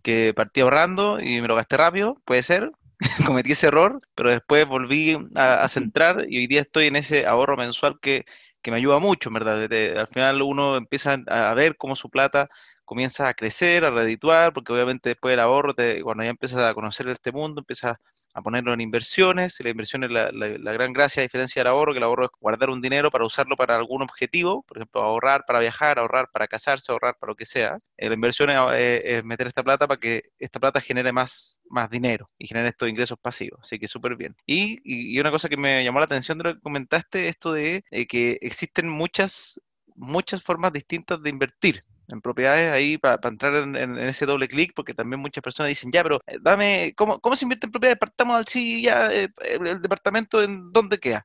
que 0.01 0.33
partí 0.35 0.59
ahorrando 0.59 1.21
y 1.21 1.39
me 1.39 1.47
lo 1.47 1.55
gasté 1.55 1.77
rápido, 1.77 2.21
puede 2.25 2.43
ser, 2.43 2.69
cometí 3.25 3.51
ese 3.51 3.67
error, 3.67 3.99
pero 4.15 4.29
después 4.29 4.67
volví 4.67 5.17
a, 5.35 5.67
centrar 5.67 6.25
y 6.29 6.37
hoy 6.37 6.47
día 6.47 6.61
estoy 6.61 6.87
en 6.87 6.95
ese 6.95 7.25
ahorro 7.25 7.57
mensual 7.57 7.99
que, 8.01 8.25
que 8.61 8.71
me 8.71 8.77
ayuda 8.77 8.99
mucho, 8.99 9.29
¿verdad? 9.31 9.63
al 9.97 10.07
final 10.07 10.41
uno 10.41 10.77
empieza 10.77 11.17
a 11.27 11.53
ver 11.53 11.77
cómo 11.77 11.95
su 11.95 12.09
plata 12.09 12.47
comienzas 12.85 13.29
a 13.29 13.33
crecer, 13.33 13.85
a 13.85 13.91
redituar, 13.91 14.53
porque 14.53 14.73
obviamente 14.73 15.09
después 15.09 15.31
del 15.31 15.39
ahorro, 15.39 15.73
cuando 16.03 16.23
ya 16.23 16.29
empiezas 16.29 16.61
a 16.61 16.73
conocer 16.73 17.07
este 17.09 17.31
mundo, 17.31 17.61
empiezas 17.61 17.97
a 18.33 18.41
ponerlo 18.41 18.73
en 18.73 18.81
inversiones, 18.81 19.59
y 19.59 19.63
la 19.63 19.69
inversión 19.69 20.03
es 20.03 20.11
la, 20.11 20.73
gran 20.73 20.93
gracia, 20.93 21.21
a 21.21 21.23
diferencia 21.23 21.61
del 21.61 21.67
ahorro, 21.67 21.93
que 21.93 21.99
el 21.99 22.03
ahorro 22.03 22.25
es 22.25 22.31
guardar 22.39 22.69
un 22.69 22.81
dinero 22.81 23.11
para 23.11 23.25
usarlo 23.25 23.55
para 23.55 23.75
algún 23.75 24.01
objetivo, 24.01 24.63
por 24.63 24.77
ejemplo, 24.77 25.01
ahorrar 25.01 25.45
para 25.45 25.59
viajar, 25.59 25.99
ahorrar 25.99 26.29
para 26.31 26.47
casarse, 26.47 26.91
ahorrar 26.91 27.17
para 27.19 27.31
lo 27.31 27.35
que 27.35 27.45
sea. 27.45 27.77
Eh, 27.97 28.07
la 28.09 28.15
inversión 28.15 28.49
es, 28.49 29.23
meter 29.23 29.47
esta 29.47 29.63
plata 29.63 29.87
para 29.87 29.99
que 29.99 30.31
esta 30.39 30.59
plata 30.59 30.81
genere 30.81 31.11
más, 31.11 31.61
más 31.69 31.89
dinero 31.89 32.27
y 32.37 32.47
genere 32.47 32.69
estos 32.69 32.89
ingresos 32.89 33.17
pasivos, 33.19 33.59
así 33.63 33.79
que 33.79 33.87
súper 33.87 34.15
bien. 34.15 34.35
Y, 34.45 34.79
y, 34.83 35.19
una 35.19 35.31
cosa 35.31 35.49
que 35.49 35.57
me 35.57 35.83
llamó 35.83 35.99
la 35.99 36.05
atención 36.05 36.37
de 36.37 36.43
lo 36.45 36.53
que 36.55 36.61
comentaste, 36.61 37.27
esto 37.27 37.53
de 37.53 37.83
eh, 37.91 38.07
que 38.07 38.37
existen 38.41 38.89
muchas 38.89 39.59
muchas 39.95 40.41
formas 40.43 40.73
distintas 40.73 41.21
de 41.21 41.29
invertir 41.29 41.79
en 42.09 42.21
propiedades 42.21 42.71
ahí 42.71 42.97
para 42.97 43.19
entrar 43.23 43.55
en, 43.55 43.97
ese 43.97 44.25
doble 44.25 44.47
clic, 44.47 44.73
porque 44.75 44.93
también 44.93 45.21
muchas 45.21 45.43
personas 45.43 45.69
dicen, 45.69 45.91
ya, 45.91 46.03
pero 46.03 46.19
eh, 46.27 46.37
dame, 46.41 46.93
¿cómo, 46.97 47.19
cómo 47.19 47.35
se 47.35 47.45
invierte 47.45 47.67
en 47.67 47.71
propiedades? 47.71 47.99
Partamos 47.99 48.37
al 48.37 48.47
sí, 48.47 48.83
ya, 48.83 49.11
eh, 49.13 49.29
el, 49.43 49.81
departamento, 49.81 50.43
¿en 50.43 50.71
dónde 50.71 50.99
queda? 50.99 51.23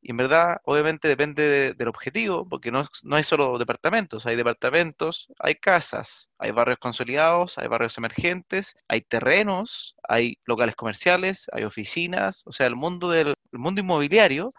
Y 0.00 0.12
en 0.12 0.16
verdad, 0.16 0.58
obviamente 0.64 1.08
depende 1.08 1.74
del 1.74 1.88
objetivo, 1.88 2.48
porque 2.48 2.70
no, 2.70 2.86
no 3.02 3.16
hay 3.16 3.24
solo 3.24 3.58
departamentos, 3.58 4.26
hay 4.26 4.36
departamentos, 4.36 5.28
hay 5.40 5.56
casas, 5.56 6.30
hay 6.38 6.52
barrios 6.52 6.78
consolidados, 6.78 7.58
hay 7.58 7.66
barrios 7.68 7.98
emergentes, 7.98 8.76
hay 8.88 9.00
terrenos, 9.00 9.96
hay 10.08 10.38
locales 10.44 10.76
comerciales, 10.76 11.48
hay 11.52 11.64
oficinas, 11.64 12.42
o 12.46 12.52
sea, 12.52 12.66
el 12.68 12.76
mundo 12.76 13.10
del 13.10 13.34
el 13.52 13.58
mundo 13.58 13.80
inmobiliario, 13.80 14.50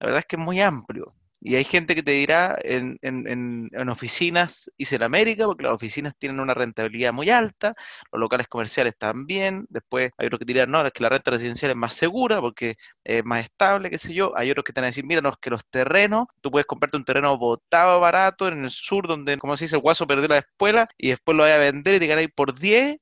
la 0.00 0.06
verdad 0.06 0.20
es 0.20 0.26
que 0.26 0.36
es 0.36 0.42
muy 0.42 0.60
amplio. 0.60 1.04
Y 1.40 1.54
hay 1.54 1.64
gente 1.64 1.94
que 1.94 2.02
te 2.02 2.12
dirá, 2.12 2.58
en, 2.62 2.98
en, 3.02 3.70
en, 3.72 3.88
oficinas 3.88 4.70
hice 4.76 4.96
en 4.96 5.04
América, 5.04 5.46
porque 5.46 5.62
las 5.62 5.72
oficinas 5.72 6.14
tienen 6.18 6.40
una 6.40 6.54
rentabilidad 6.54 7.12
muy 7.12 7.30
alta, 7.30 7.72
los 8.12 8.20
locales 8.20 8.48
comerciales 8.48 8.94
también, 8.98 9.66
después 9.68 10.10
hay 10.18 10.26
otros 10.26 10.40
que 10.40 10.44
dirán, 10.46 10.70
no, 10.70 10.84
es 10.84 10.92
que 10.92 11.02
la 11.02 11.08
renta 11.10 11.30
residencial 11.30 11.70
es 11.70 11.76
más 11.76 11.94
segura, 11.94 12.40
porque 12.40 12.76
es 13.04 13.24
más 13.24 13.44
estable, 13.44 13.90
qué 13.90 13.98
sé 13.98 14.12
yo, 14.14 14.36
hay 14.36 14.50
otros 14.50 14.64
que 14.64 14.72
te 14.72 14.80
van 14.80 14.86
a 14.86 14.88
decir, 14.88 15.04
mira, 15.04 15.20
no, 15.20 15.30
es 15.30 15.36
que 15.40 15.50
los 15.50 15.64
terrenos, 15.66 16.24
tú 16.40 16.50
puedes 16.50 16.66
comprarte 16.66 16.96
un 16.96 17.04
terreno 17.04 17.38
botado 17.38 18.00
barato 18.00 18.48
en 18.48 18.64
el 18.64 18.70
sur, 18.70 19.06
donde, 19.06 19.38
como 19.38 19.56
se 19.56 19.66
dice, 19.66 19.76
el 19.76 19.82
guaso 19.82 20.06
perdió 20.06 20.28
la 20.28 20.38
escuela, 20.38 20.86
y 20.96 21.10
después 21.10 21.36
lo 21.36 21.44
vaya 21.44 21.56
a 21.56 21.58
vender 21.58 21.94
y 21.94 21.98
te 22.00 22.06
ganáis 22.08 22.30
por 22.34 22.58
10, 22.58 22.96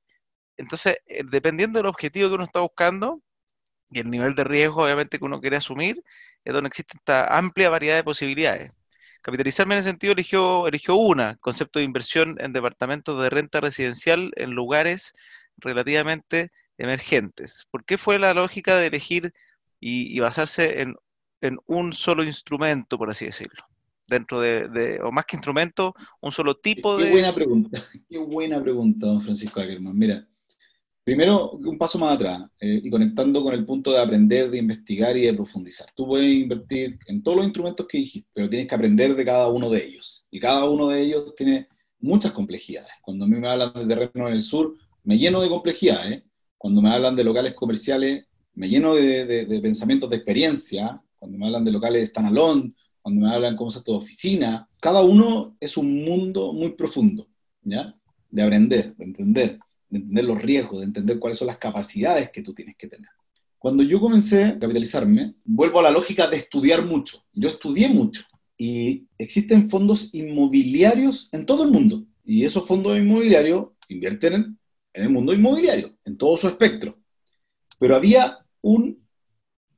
entonces, 0.57 0.99
eh, 1.07 1.23
dependiendo 1.31 1.79
del 1.79 1.87
objetivo 1.87 2.29
que 2.29 2.35
uno 2.35 2.45
está 2.45 2.61
buscando, 2.61 3.21
y 3.91 4.01
el 4.01 4.11
nivel 4.11 4.35
de 4.35 4.45
riesgo 4.45 4.85
obviamente 4.85 5.19
que 5.19 5.25
uno 5.25 5.41
quiere 5.41 5.57
asumir, 5.57 6.03
es 6.45 6.53
donde 6.53 6.69
existe 6.69 6.97
esta 6.97 7.37
amplia 7.37 7.71
variedad 7.71 7.97
de 7.97 8.05
posibilidades. 8.05 8.71
Capitalizarme 9.23 9.75
en 9.75 9.81
ese 9.81 9.89
sentido 9.89 10.13
eligió, 10.13 10.69
eligió 10.69 10.97
una, 10.97 11.37
concepto 11.37 11.79
de 11.79 11.85
inversión 11.85 12.37
en 12.39 12.53
departamentos 12.53 13.21
de 13.21 13.31
renta 13.31 13.61
residencial 13.61 14.33
en 14.37 14.53
lugares 14.53 15.13
relativamente 15.57 16.49
emergentes. 16.79 17.67
¿Por 17.71 17.85
qué 17.85 17.99
fue 17.99 18.19
la 18.19 18.35
lógica 18.35 18.77
de 18.77 18.87
elegir 18.87 19.33
y, 19.81 20.19
basarse 20.21 20.81
en, 20.81 20.97
un 21.67 21.93
solo 21.93 22.23
instrumento, 22.23 22.99
por 22.99 23.11
así 23.11 23.27
decirlo? 23.27 23.65
Dentro 24.07 24.41
de, 24.41 25.01
o 25.03 25.11
más 25.11 25.25
que 25.27 25.37
instrumento, 25.37 25.95
un 26.21 26.31
solo 26.31 26.55
tipo 26.55 26.97
de... 26.97 27.07
Qué 27.07 27.11
buena 27.11 27.35
pregunta, 27.35 27.81
qué 28.09 28.19
buena 28.19 28.63
pregunta, 28.63 29.07
don 29.07 29.23
Francisco 29.23 29.61
Ackerman. 29.61 29.99
Mira, 29.99 30.25
Primero, 31.07 31.53
un 31.53 31.79
paso 31.79 32.01
más 32.01 32.17
atrás, 32.17 32.43
eh, 32.61 32.81
y 32.83 32.91
conectando 32.91 33.41
con 33.41 33.55
el 33.55 33.65
punto 33.65 33.93
de 33.93 34.01
aprender, 34.01 34.51
de 34.51 34.59
investigar 34.59 35.17
y 35.17 35.21
de 35.21 35.35
profundizar. 35.35 35.87
Tú 35.95 36.05
puedes 36.05 36.29
invertir 36.29 36.99
en 37.07 37.23
todos 37.23 37.37
los 37.37 37.47
instrumentos 37.47 37.87
que 37.87 37.99
dijiste, 37.99 38.29
pero 38.35 38.51
tienes 38.51 38.67
que 38.67 38.75
aprender 38.75 39.15
de 39.15 39.25
cada 39.25 39.47
uno 39.47 39.71
de 39.71 39.87
ellos. 39.87 40.27
Y 40.33 40.41
cada 40.41 40.69
uno 40.69 40.89
de 40.89 41.01
ellos 41.03 41.33
tiene 41.37 41.69
muchas 42.01 42.33
complejidades. 42.33 42.91
Cuando 43.03 43.25
a 43.25 43.29
mí 43.29 43.39
me 43.39 43.49
hablan 43.49 43.73
de 43.73 43.87
terreno 43.87 44.27
en 44.27 44.35
el 44.35 44.41
sur, 44.41 44.75
me 45.05 45.17
lleno 45.17 45.41
de 45.41 45.49
complejidades. 45.49 46.25
Cuando 46.59 46.83
me 46.83 46.91
hablan 46.91 47.15
de 47.15 47.23
locales 47.23 47.55
comerciales, 47.55 48.27
me 48.55 48.69
lleno 48.69 48.97
de, 48.97 49.61
pensamientos 49.63 50.11
de 50.11 50.17
experiencia. 50.17 51.01
Cuando 51.21 51.39
me 51.39 51.47
hablan 51.47 51.65
de 51.65 51.71
locales 51.71 52.09
standalone, 52.09 52.75
cuando 53.01 53.21
me 53.21 53.33
hablan 53.33 53.55
cómo 53.55 53.71
se 53.71 53.81
de 53.81 53.93
oficina, 53.93 54.69
cada 54.81 55.05
uno 55.05 55.57
es 55.61 55.77
un 55.77 56.05
mundo 56.05 56.53
muy 56.53 56.73
profundo, 56.73 57.29
¿ya? 57.63 57.95
De 58.29 58.43
aprender, 58.43 58.97
de 58.97 59.05
entender 59.05 59.61
de 59.89 59.99
entender 59.99 60.25
los 60.25 60.43
riesgos, 60.43 60.81
de 60.81 60.87
entender 60.87 61.19
cuáles 61.19 61.39
son 61.39 61.47
las 61.47 61.59
capacidades 61.59 62.31
que 62.31 62.43
tú 62.43 62.55
tienes 62.55 62.77
que 62.77 62.89
tener. 62.89 63.09
Cuando 63.59 63.83
yo 63.83 64.01
comencé 64.01 64.45
a 64.45 64.59
capitalizarme, 64.59 65.35
vuelvo 65.45 65.81
a 65.81 65.83
la 65.83 65.91
lógica 65.91 66.29
de 66.29 66.37
estudiar 66.37 66.85
mucho. 66.85 67.25
Yo 67.33 67.49
estudié 67.49 67.89
mucho 67.89 68.25
y 68.57 69.07
existen 69.19 69.69
fondos 69.69 70.11
inmobiliarios 70.13 71.29
en 71.33 71.47
todo 71.47 71.65
el 71.65 71.71
mundo. 71.71 72.05
Y 72.25 72.45
esos 72.45 72.67
fondos 72.67 72.99
inmobiliarios 72.99 73.69
invierten 73.89 74.35
en, 74.35 74.59
el 74.93 75.11
mundo 75.11 75.33
inmobiliario, 75.33 75.97
en 76.05 76.17
todo 76.17 76.37
su 76.37 76.49
espectro. 76.49 76.99
Pero 77.79 77.97
había 77.97 78.39
un, 78.63 79.05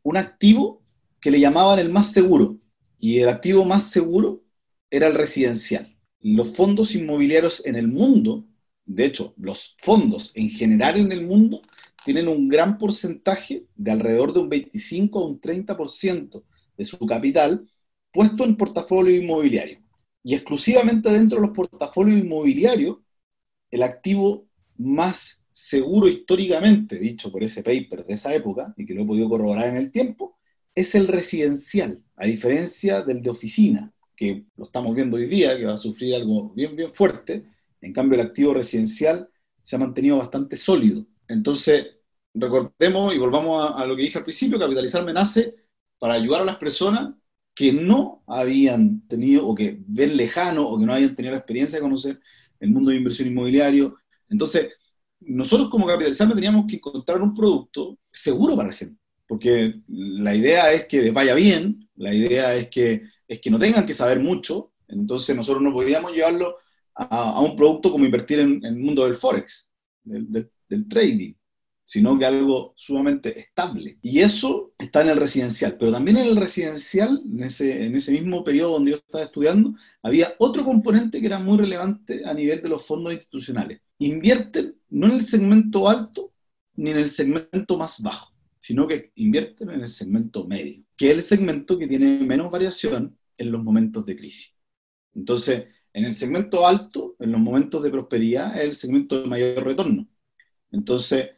un 0.03 0.17
activo 0.17 0.83
que 1.21 1.31
le 1.31 1.41
llamaban 1.41 1.79
el 1.79 1.91
más 1.91 2.13
seguro. 2.13 2.59
Y 2.99 3.21
el 3.21 3.29
activo 3.29 3.65
más 3.65 3.91
seguro 3.91 4.43
era 4.91 5.07
el 5.07 5.15
residencial. 5.15 5.97
Los 6.21 6.49
fondos 6.55 6.95
inmobiliarios 6.95 7.65
en 7.65 7.77
el 7.77 7.89
mundo 7.89 8.45
de 8.89 9.05
hecho, 9.05 9.35
los 9.37 9.77
fondos 9.79 10.33
en 10.35 10.49
general 10.49 10.97
en 10.97 11.13
el 11.13 11.27
mundo 11.27 11.61
tienen 12.07 12.27
un 12.27 12.49
gran 12.49 12.79
porcentaje, 12.79 13.67
de 13.77 13.91
alrededor 13.91 14.33
de 14.33 14.41
un 14.41 14.49
25 14.49 15.21
o 15.21 15.27
un 15.29 15.41
30% 15.41 16.43
de 16.77 16.85
su 16.87 16.99
capital, 17.07 17.69
puesto 18.11 18.45
en 18.45 18.57
portafolio 18.57 19.15
inmobiliario. 19.15 19.81
Y 20.23 20.35
exclusivamente 20.35 21.13
dentro 21.13 21.39
de 21.39 21.47
los 21.47 21.55
portafolios 21.55 22.19
inmobiliarios, 22.19 22.97
el 23.71 23.83
activo 23.83 24.49
más 24.79 25.45
seguro 25.53 26.09
históricamente, 26.09 26.99
dicho 26.99 27.31
por 27.31 27.43
ese 27.43 27.63
paper 27.63 28.07
de 28.07 28.15
esa 28.15 28.35
época, 28.35 28.73
y 28.79 28.87
que 28.87 28.95
lo 28.95 29.03
he 29.03 29.07
podido 29.07 29.29
corroborar 29.29 29.67
en 29.67 29.77
el 29.77 29.93
tiempo, 29.93 30.39
es 30.75 30.95
el 30.95 31.09
residencial, 31.09 32.03
a 32.17 32.25
diferencia 32.25 33.03
del 33.03 33.21
de 33.21 33.31
oficina, 33.31 33.93
que 34.17 34.47
lo 34.57 34.65
estamos 34.65 34.95
viendo 34.95 35.19
hoy 35.19 35.27
día, 35.27 35.59
que 35.59 35.67
va 35.67 35.75
a 35.75 35.77
sufrir 35.77 36.15
algo 36.15 36.55
bien, 36.55 36.75
bien 36.75 36.95
fuerte, 36.95 37.45
en 37.81 37.93
cambio, 37.93 38.21
el 38.21 38.27
activo 38.27 38.55
residencial 38.55 39.29
se 39.63 39.77
ha 39.77 39.79
mantenido 39.79 40.19
bastante 40.19 40.57
sólido. 40.57 41.07
Entonces, 41.29 41.87
recordemos 42.35 43.15
y 43.15 43.19
volvamos 43.19 43.73
a, 43.75 43.85
lo 43.87 43.97
que 43.97 44.03
dije 44.03 44.19
al 44.19 44.25
principio, 44.25 44.59
Capitalizarme 44.59 45.13
nace 45.13 45.55
para 45.99 46.15
ayudar 46.15 46.43
a 46.43 46.47
las 46.47 46.57
personas 46.57 47.15
que 47.55 47.73
no 47.73 48.23
habían 48.27 49.07
tenido 49.09 49.47
o 49.47 49.55
que 49.55 49.79
ven 49.87 50.17
lejano 50.17 50.69
o 50.69 50.79
que 50.79 50.87
no 50.87 50.95
habían 50.95 51.15
tenido 51.15 51.33
la 51.33 51.39
experiencia 51.39 51.79
de 51.79 51.83
conocer 51.83 52.21
el 52.61 52.71
mundo 52.71 52.91
de 52.91 52.97
inversión 52.97 53.29
inmobiliario. 53.29 53.97
Entonces, 54.29 54.69
nosotros 55.21 55.69
como 55.69 55.87
Capitalizarme 55.87 56.35
teníamos 56.35 56.67
que 56.69 56.77
encontrar 56.77 57.21
un 57.21 57.35
producto 57.35 57.99
seguro 58.11 58.57
para 58.57 58.69
la 58.69 58.75
gente, 58.75 59.01
porque 59.27 59.81
la 59.89 60.35
idea 60.35 60.73
es 60.73 60.87
que 60.87 61.03
les 61.03 61.13
vaya 61.13 61.35
bien, 61.35 61.89
la 61.97 62.15
idea 62.15 62.55
es 62.55 62.69
que, 62.69 63.03
es 63.27 63.41
que 63.41 63.51
no 63.51 63.59
tengan 63.59 63.85
que 63.85 63.95
saber 63.95 64.21
mucho, 64.21 64.73
entonces 64.87 65.35
nosotros 65.35 65.63
no 65.63 65.73
podíamos 65.73 66.13
llevarlo 66.13 66.57
a, 66.99 67.41
un 67.41 67.57
producto 67.57 67.91
como 67.91 68.05
invertir 68.05 68.41
en, 68.41 68.65
el 68.65 68.77
mundo 68.77 69.05
del 69.05 69.15
forex, 69.15 69.71
del, 70.03 70.89
trading, 70.89 71.35
sino 71.85 72.19
que 72.19 72.27
algo 72.27 72.75
sumamente 72.77 73.39
estable. 73.39 73.99
Y 74.03 74.19
eso 74.19 74.73
está 74.79 75.03
en 75.03 75.11
el 75.11 75.17
residencial, 75.17 75.77
pero 75.79 75.93
también 75.93 76.19
en 76.19 76.27
el 76.27 76.37
residencial, 76.37 77.23
en 77.25 77.45
ese, 77.45 77.87
en 77.87 77.95
ese 77.95 78.13
mismo 78.13 78.45
periodo 78.45 78.73
donde 78.73 78.91
yo 78.91 78.97
estaba 78.99 79.25
estudiando, 79.25 79.75
había 80.03 80.35
otro 80.39 80.65
componente 80.65 81.21
que 81.21 81.27
era 81.27 81.39
muy 81.39 81.57
relevante 81.57 82.23
a 82.27 82.35
nivel 82.35 82.61
de 82.61 82.69
los 82.69 82.85
fondos 82.85 83.15
institucionales. 83.15 83.81
Invierten 83.99 84.77
no 84.91 85.07
en 85.07 85.13
el 85.13 85.23
segmento 85.23 85.89
alto 85.89 86.33
ni 86.75 86.91
en 86.91 86.99
el 86.99 87.09
segmento 87.09 87.79
más 87.79 88.03
bajo, 88.03 88.35
sino 88.59 88.87
que 88.87 89.13
invierten 89.17 89.71
en 89.71 89.81
el 89.81 89.89
segmento 89.89 90.47
medio, 90.47 90.85
que 90.97 91.07
es 91.07 91.13
el 91.13 91.23
segmento 91.23 91.79
que 91.79 91.87
tiene 91.87 92.21
menos 92.21 92.51
variación 92.51 93.17
en 93.37 93.53
los 93.53 93.63
momentos 93.63 94.05
de 94.05 94.17
crisis. 94.17 94.55
Entonces, 95.15 95.67
en 95.99 96.05
el 96.05 96.13
segmento 96.13 96.67
alto, 96.67 97.17
en 97.19 97.33
los 97.33 97.41
momentos 97.41 97.83
de 97.83 97.91
prosperidad, 97.91 98.57
es 98.57 98.65
el 98.65 98.75
segmento 98.75 99.21
de 99.21 99.29
mayor 99.29 99.65
retorno. 99.65 100.07
Entonces, 100.71 101.31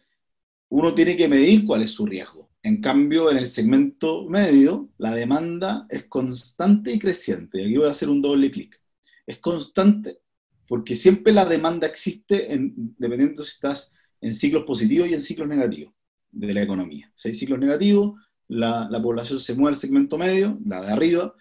uno 0.68 0.94
tiene 0.94 1.16
que 1.16 1.28
medir 1.28 1.64
cuál 1.64 1.82
es 1.82 1.90
su 1.90 2.04
riesgo. 2.04 2.50
En 2.62 2.82
cambio, 2.82 3.30
en 3.30 3.38
el 3.38 3.46
segmento 3.46 4.28
medio, 4.28 4.90
la 4.98 5.14
demanda 5.14 5.86
es 5.88 6.04
constante 6.04 6.92
y 6.92 6.98
creciente. 6.98 7.64
Aquí 7.64 7.76
voy 7.78 7.86
a 7.86 7.92
hacer 7.92 8.10
un 8.10 8.20
doble 8.20 8.50
clic. 8.50 8.78
Es 9.26 9.38
constante 9.38 10.20
porque 10.68 10.94
siempre 10.94 11.32
la 11.32 11.46
demanda 11.46 11.86
existe 11.86 12.52
en, 12.52 12.94
dependiendo 12.98 13.42
si 13.42 13.52
estás 13.52 13.92
en 14.20 14.34
ciclos 14.34 14.64
positivos 14.64 15.08
y 15.08 15.14
en 15.14 15.22
ciclos 15.22 15.48
negativos 15.48 15.94
de 16.30 16.52
la 16.52 16.62
economía. 16.62 17.10
Si 17.14 17.28
hay 17.28 17.34
ciclos 17.34 17.58
negativos, 17.58 18.20
la, 18.46 18.88
la 18.90 19.00
población 19.00 19.40
se 19.40 19.54
mueve 19.54 19.74
al 19.74 19.80
segmento 19.80 20.18
medio, 20.18 20.58
la 20.66 20.82
de 20.82 20.92
arriba, 20.92 21.34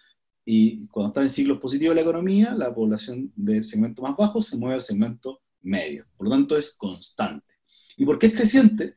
y 0.51 0.87
cuando 0.87 1.09
está 1.09 1.21
en 1.21 1.29
ciclos 1.29 1.59
positivos 1.59 1.93
la 1.93 2.01
economía, 2.01 2.55
la 2.55 2.73
población 2.73 3.31
del 3.35 3.63
segmento 3.63 4.01
más 4.01 4.15
bajo 4.17 4.41
se 4.41 4.57
mueve 4.57 4.73
al 4.77 4.81
segmento 4.81 5.43
medio. 5.61 6.07
Por 6.17 6.25
lo 6.25 6.31
tanto, 6.31 6.57
es 6.57 6.73
constante. 6.75 7.53
¿Y 7.95 8.03
por 8.03 8.17
qué 8.17 8.25
es 8.25 8.33
creciente? 8.33 8.95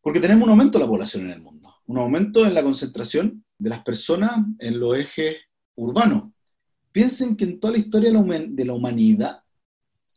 Porque 0.00 0.18
tenemos 0.18 0.44
un 0.44 0.52
aumento 0.52 0.78
de 0.78 0.84
la 0.86 0.90
población 0.90 1.26
en 1.26 1.32
el 1.32 1.42
mundo, 1.42 1.74
un 1.84 1.98
aumento 1.98 2.46
en 2.46 2.54
la 2.54 2.62
concentración 2.62 3.44
de 3.58 3.68
las 3.68 3.82
personas 3.82 4.46
en 4.58 4.80
los 4.80 4.96
ejes 4.96 5.36
urbanos. 5.74 6.32
Piensen 6.90 7.36
que 7.36 7.44
en 7.44 7.60
toda 7.60 7.74
la 7.74 7.80
historia 7.80 8.08
de 8.10 8.64
la 8.64 8.72
humanidad, 8.72 9.42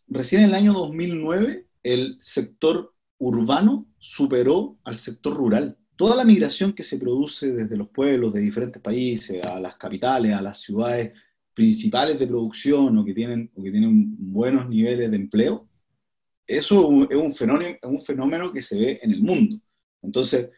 recién 0.08 0.43
en 0.43 0.50
el 0.51 0.55
año 0.55 0.72
2009, 0.72 1.67
el 1.84 2.15
sector 2.22 2.93
urbano 3.17 3.89
superó 3.98 4.77
al 4.86 4.96
sector 4.96 5.36
rural. 5.36 5.77
Toda 6.00 6.15
la 6.15 6.24
migración 6.24 6.72
que 6.72 6.82
se 6.82 6.98
produce 6.98 7.51
desde 7.51 7.75
los 7.75 7.89
pueblos 7.89 8.32
de 8.32 8.39
diferentes 8.39 8.82
países 8.82 9.46
a 9.46 9.60
las 9.60 9.75
capitales, 9.75 10.34
a 10.34 10.41
las 10.41 10.62
ciudades 10.62 11.12
principales 11.53 12.18
de 12.18 12.25
producción 12.25 12.98
o 12.98 13.03
que 13.03 13.13
tienen, 13.13 13.51
o 13.53 13.62
que 13.62 13.70
tienen 13.70 14.15
buenos 14.18 14.70
niveles 14.70 15.12
de 15.12 15.18
empleo, 15.18 15.68
eso 16.48 17.06
es 17.10 17.18
un, 17.18 17.34
fenómeno, 18.01 18.53
que 18.53 18.62
se 18.62 18.79
ve 18.79 19.00
en 19.03 19.12
el 19.12 19.22
mundo. 19.22 19.60
Entonces, 20.01 20.50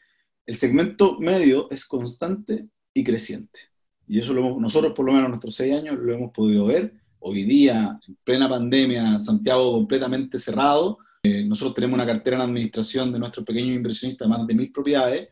el 0.45 0.53
segmento 0.53 1.19
medio 1.19 1.71
es 1.71 1.87
constante 1.87 2.67
y 2.93 3.03
creciente. 3.03 3.61
Y 4.07 4.19
eso 4.19 4.33
lo 4.33 4.59
nosotros, 4.59 4.93
por 4.93 5.07
lo 5.07 5.11
menos 5.11 5.25
en 5.25 5.31
nuestros 5.31 5.55
seis 5.55 5.73
años, 5.73 5.97
lo 5.97 6.13
hemos 6.13 6.31
podido 6.31 6.67
ver. 6.67 6.93
Hoy 7.17 7.45
día, 7.45 7.99
en 8.07 8.15
plena 8.23 8.47
pandemia, 8.47 9.17
Santiago 9.17 9.71
completamente 9.71 10.37
cerrado, 10.37 10.99
eh, 11.23 11.43
nosotros 11.45 11.75
tenemos 11.75 11.95
una 11.95 12.05
cartera 12.05 12.37
en 12.37 12.41
administración 12.41 13.11
de 13.11 13.19
nuestros 13.19 13.45
pequeños 13.45 13.75
inversionistas 13.75 14.27
más 14.27 14.45
de 14.47 14.55
mil 14.55 14.71
propiedades 14.71 15.29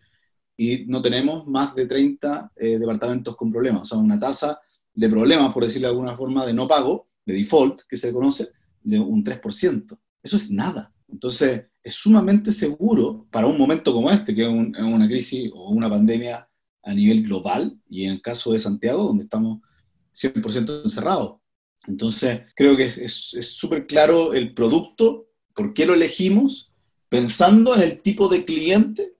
y 0.55 0.85
no 0.85 1.01
tenemos 1.01 1.47
más 1.47 1.73
de 1.73 1.87
30 1.87 2.51
eh, 2.55 2.77
departamentos 2.77 3.35
con 3.35 3.51
problemas, 3.51 3.83
o 3.83 3.85
sea, 3.85 3.97
una 3.97 4.19
tasa 4.19 4.59
de 4.93 5.09
problemas, 5.09 5.51
por 5.53 5.63
decirlo 5.63 5.87
de 5.87 5.93
alguna 5.93 6.15
forma, 6.15 6.45
de 6.45 6.53
no 6.53 6.67
pago, 6.67 7.07
de 7.25 7.33
default, 7.33 7.81
que 7.89 7.97
se 7.97 8.11
conoce, 8.13 8.49
de 8.83 8.99
un 8.99 9.23
3%. 9.23 9.97
Eso 10.21 10.37
es 10.37 10.51
nada. 10.51 10.93
Entonces, 11.07 11.65
es 11.81 11.93
sumamente 11.95 12.51
seguro 12.51 13.25
para 13.31 13.47
un 13.47 13.57
momento 13.57 13.93
como 13.93 14.11
este, 14.11 14.35
que 14.35 14.43
es, 14.43 14.49
una 14.49 15.07
crisis 15.07 15.49
o 15.53 15.71
una 15.71 15.89
pandemia 15.89 16.47
a 16.83 16.93
nivel 16.93 17.23
global, 17.23 17.79
y 17.89 18.05
en 18.05 18.13
el 18.13 18.21
caso 18.21 18.51
de 18.51 18.59
Santiago, 18.59 19.03
donde 19.03 19.23
estamos 19.23 19.61
100% 20.13 20.83
encerrados. 20.83 21.37
Entonces, 21.87 22.41
creo 22.55 22.75
que 22.75 22.83
es 22.83 23.37
súper 23.41 23.87
claro 23.87 24.33
el 24.33 24.53
producto 24.53 25.28
¿Por 25.53 25.73
qué 25.73 25.85
lo 25.85 25.93
elegimos? 25.93 26.71
Pensando 27.09 27.75
en 27.75 27.81
el 27.81 28.01
tipo 28.01 28.29
de 28.29 28.45
cliente 28.45 29.13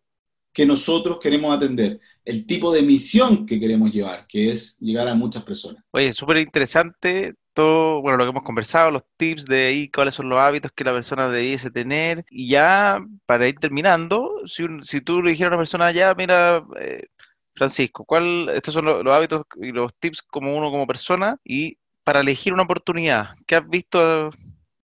que 0.53 0.65
nosotros 0.65 1.19
queremos 1.21 1.55
atender, 1.55 2.00
el 2.25 2.45
tipo 2.45 2.71
de 2.71 2.81
misión 2.81 3.45
que 3.45 3.59
queremos 3.59 3.91
llevar, 3.91 4.27
que 4.27 4.51
es 4.51 4.77
llegar 4.79 5.07
a 5.07 5.15
muchas 5.15 5.43
personas. 5.43 5.83
Oye, 5.91 6.12
súper 6.13 6.38
interesante 6.38 7.36
todo, 7.53 8.01
bueno, 8.01 8.17
lo 8.17 8.24
que 8.24 8.29
hemos 8.29 8.43
conversado, 8.43 8.91
los 8.91 9.03
tips 9.17 9.45
de 9.45 9.67
ahí, 9.67 9.89
cuáles 9.89 10.13
son 10.13 10.29
los 10.29 10.39
hábitos 10.39 10.71
que 10.71 10.83
la 10.83 10.93
persona 10.93 11.29
debiese 11.29 11.69
tener. 11.71 12.24
Y 12.29 12.48
ya, 12.48 13.00
para 13.25 13.48
ir 13.48 13.55
terminando, 13.59 14.41
si, 14.45 15.01
tú 15.01 15.21
le 15.21 15.31
dijeras 15.31 15.51
a 15.51 15.55
una 15.55 15.62
persona, 15.62 15.91
ya, 15.91 16.13
mira, 16.15 16.63
eh, 16.79 17.07
Francisco, 17.53 18.05
¿cuál, 18.05 18.50
estos 18.50 18.74
son 18.74 18.86
los, 18.86 19.05
hábitos 19.07 19.43
y 19.62 19.71
los 19.71 19.93
tips 20.00 20.21
como 20.21 20.55
uno 20.55 20.71
como 20.71 20.88
persona? 20.88 21.38
Y 21.43 21.77
para 22.03 22.21
elegir 22.21 22.53
una 22.53 22.63
oportunidad, 22.63 23.36
¿qué 23.45 23.55
has 23.55 23.67
visto 23.69 24.31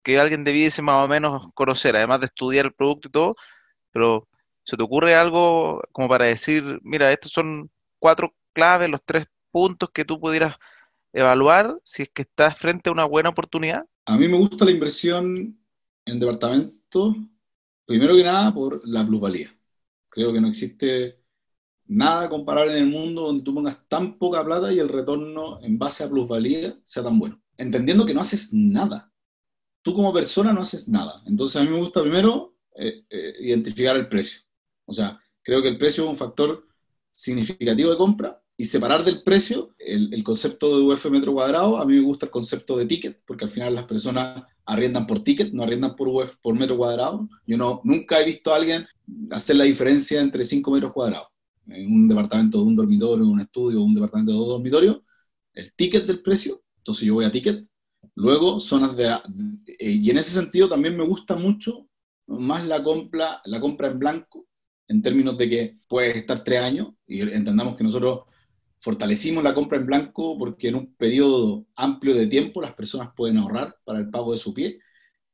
que 0.03 0.19
alguien 0.19 0.43
debiese 0.43 0.81
más 0.81 1.03
o 1.03 1.07
menos 1.07 1.47
conocer, 1.53 1.95
además 1.95 2.19
de 2.19 2.27
estudiar 2.27 2.65
el 2.65 2.73
producto 2.73 3.07
y 3.07 3.11
todo, 3.11 3.33
pero 3.91 4.27
¿se 4.63 4.77
te 4.77 4.83
ocurre 4.83 5.15
algo 5.15 5.81
como 5.91 6.07
para 6.09 6.25
decir, 6.25 6.79
mira, 6.83 7.11
estos 7.11 7.31
son 7.31 7.71
cuatro 7.99 8.35
claves, 8.53 8.89
los 8.89 9.03
tres 9.03 9.27
puntos 9.51 9.89
que 9.93 10.05
tú 10.05 10.19
pudieras 10.19 10.55
evaluar 11.13 11.79
si 11.83 12.03
es 12.03 12.09
que 12.09 12.23
estás 12.23 12.57
frente 12.57 12.89
a 12.89 12.93
una 12.93 13.05
buena 13.05 13.29
oportunidad? 13.29 13.85
A 14.05 14.17
mí 14.17 14.27
me 14.27 14.37
gusta 14.37 14.65
la 14.65 14.71
inversión 14.71 15.57
en 16.05 16.19
departamento, 16.19 17.15
primero 17.85 18.15
que 18.15 18.23
nada 18.23 18.53
por 18.53 18.81
la 18.85 19.05
plusvalía. 19.05 19.49
Creo 20.09 20.33
que 20.33 20.41
no 20.41 20.49
existe 20.49 21.23
nada 21.85 22.29
comparable 22.29 22.73
en 22.73 22.79
el 22.79 22.89
mundo 22.89 23.21
donde 23.27 23.43
tú 23.43 23.53
pongas 23.53 23.77
tan 23.87 24.17
poca 24.17 24.43
plata 24.43 24.73
y 24.73 24.79
el 24.79 24.89
retorno 24.89 25.61
en 25.61 25.77
base 25.77 26.03
a 26.03 26.09
plusvalía 26.09 26.77
sea 26.83 27.03
tan 27.03 27.17
bueno. 27.17 27.41
Entendiendo 27.57 28.05
que 28.05 28.13
no 28.13 28.21
haces 28.21 28.53
nada 28.53 29.12
tú 29.83 29.93
como 29.93 30.13
persona 30.13 30.51
no 30.53 30.61
haces 30.61 30.89
nada. 30.89 31.21
Entonces 31.27 31.61
a 31.61 31.63
mí 31.63 31.69
me 31.69 31.77
gusta 31.77 32.01
primero 32.01 32.55
eh, 32.75 33.03
eh, 33.09 33.33
identificar 33.41 33.95
el 33.95 34.07
precio. 34.07 34.41
O 34.85 34.93
sea, 34.93 35.19
creo 35.43 35.61
que 35.61 35.67
el 35.67 35.77
precio 35.77 36.03
es 36.03 36.09
un 36.09 36.15
factor 36.15 36.67
significativo 37.11 37.91
de 37.91 37.97
compra 37.97 38.41
y 38.57 38.65
separar 38.65 39.03
del 39.03 39.23
precio 39.23 39.75
el, 39.77 40.23
concepto 40.23 40.77
de 40.77 40.83
UF 40.83 41.05
metro 41.09 41.33
cuadrado. 41.33 41.77
A 41.77 41.85
mí 41.85 41.95
me 41.95 42.01
gusta 42.01 42.27
el 42.27 42.31
concepto 42.31 42.77
de 42.77 42.85
ticket, 42.85 43.21
porque 43.25 43.45
al 43.45 43.51
final 43.51 43.75
las 43.75 43.85
personas 43.85 44.43
arriendan 44.65 45.05
por 45.05 45.19
ticket, 45.19 45.51
no 45.53 45.63
arriendan 45.63 45.95
por 45.95 46.07
UF 46.07 46.37
por 46.41 46.57
metro 46.57 46.77
cuadrado. 46.77 47.27
Yo 47.45 47.57
no, 47.57 47.81
nunca 47.83 48.19
he 48.19 48.25
visto 48.25 48.53
a 48.53 48.57
alguien 48.57 48.87
hacer 49.31 49.55
la 49.57 49.65
diferencia 49.65 50.21
entre 50.21 50.43
5 50.43 50.71
metros 50.71 50.93
cuadrados. 50.93 51.27
En 51.67 51.91
un 51.91 52.07
departamento 52.07 52.59
de 52.59 52.63
un 52.63 52.75
dormitorio, 52.75 53.25
un 53.25 53.41
estudio, 53.41 53.81
un 53.81 53.93
departamento 53.93 54.31
de 54.31 54.37
dos 54.37 54.47
dormitorios, 54.47 55.01
el 55.53 55.73
ticket 55.73 56.05
del 56.05 56.21
precio, 56.21 56.63
entonces 56.77 57.05
yo 57.05 57.13
voy 57.15 57.25
a 57.25 57.31
ticket, 57.31 57.65
Luego, 58.15 58.59
zonas 58.59 58.95
de... 58.95 59.07
Eh, 59.79 59.91
y 59.91 60.09
en 60.09 60.17
ese 60.17 60.31
sentido 60.31 60.69
también 60.69 60.95
me 60.95 61.05
gusta 61.05 61.35
mucho 61.35 61.87
más 62.27 62.65
la 62.67 62.83
compra, 62.83 63.41
la 63.45 63.59
compra 63.59 63.89
en 63.89 63.99
blanco, 63.99 64.47
en 64.87 65.01
términos 65.01 65.37
de 65.37 65.49
que 65.49 65.77
puede 65.87 66.17
estar 66.17 66.43
tres 66.43 66.61
años, 66.61 66.93
y 67.07 67.21
entendamos 67.21 67.75
que 67.75 67.83
nosotros 67.83 68.21
fortalecimos 68.79 69.43
la 69.43 69.53
compra 69.53 69.77
en 69.77 69.85
blanco 69.85 70.37
porque 70.37 70.67
en 70.67 70.75
un 70.75 70.93
periodo 70.95 71.65
amplio 71.75 72.13
de 72.15 72.27
tiempo 72.27 72.61
las 72.61 72.73
personas 72.73 73.11
pueden 73.15 73.37
ahorrar 73.37 73.77
para 73.85 73.99
el 73.99 74.09
pago 74.09 74.33
de 74.33 74.37
su 74.37 74.53
pie 74.53 74.79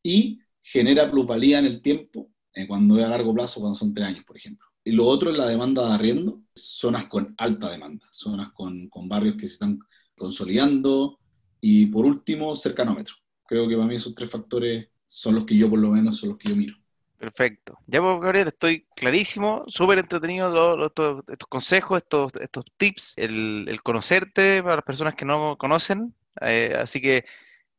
y 0.04 0.40
genera 0.62 1.10
plusvalía 1.10 1.58
en 1.58 1.66
el 1.66 1.82
tiempo 1.82 2.30
eh, 2.54 2.68
cuando 2.68 2.98
es 3.00 3.06
a 3.06 3.10
largo 3.10 3.34
plazo, 3.34 3.60
cuando 3.60 3.78
son 3.78 3.94
tres 3.94 4.08
años, 4.08 4.24
por 4.26 4.38
ejemplo. 4.38 4.68
Y 4.84 4.92
lo 4.92 5.06
otro 5.06 5.32
es 5.32 5.38
la 5.38 5.48
demanda 5.48 5.88
de 5.88 5.94
arriendo, 5.96 6.44
zonas 6.54 7.06
con 7.06 7.34
alta 7.38 7.72
demanda, 7.72 8.08
zonas 8.12 8.52
con, 8.54 8.88
con 8.88 9.10
barrios 9.10 9.36
que 9.36 9.48
se 9.48 9.54
están 9.54 9.80
consolidando, 10.16 11.20
y 11.62 11.88
por 11.88 12.06
último, 12.06 12.56
cercanómetro. 12.56 13.16
Creo 13.48 13.68
que 13.68 13.76
para 13.76 13.88
mí 13.88 13.96
esos 13.96 14.16
tres 14.16 14.30
factores 14.30 14.88
son 15.06 15.36
los 15.36 15.46
que 15.46 15.58
yo 15.58 15.70
por 15.70 15.80
lo 15.80 15.90
menos 15.90 16.18
son 16.18 16.30
los 16.30 16.38
que 16.38 16.50
yo 16.50 16.56
miro. 16.56 16.76
Perfecto. 17.20 17.78
Ya 17.86 18.02
pues, 18.02 18.22
Gabriel, 18.22 18.48
estoy 18.48 18.86
clarísimo, 18.96 19.66
súper 19.68 20.00
entretenido 20.00 20.86
estos, 20.86 21.22
consejos, 21.50 22.02
estos, 22.02 22.32
estos 22.40 22.64
tips, 22.78 23.16
el, 23.18 23.80
conocerte 23.84 24.64
para 24.64 24.78
las 24.78 24.86
personas 24.86 25.16
que 25.16 25.26
no 25.26 25.58
conocen. 25.58 26.16
Eh, 26.40 26.78
así 26.80 27.02
que, 27.02 27.26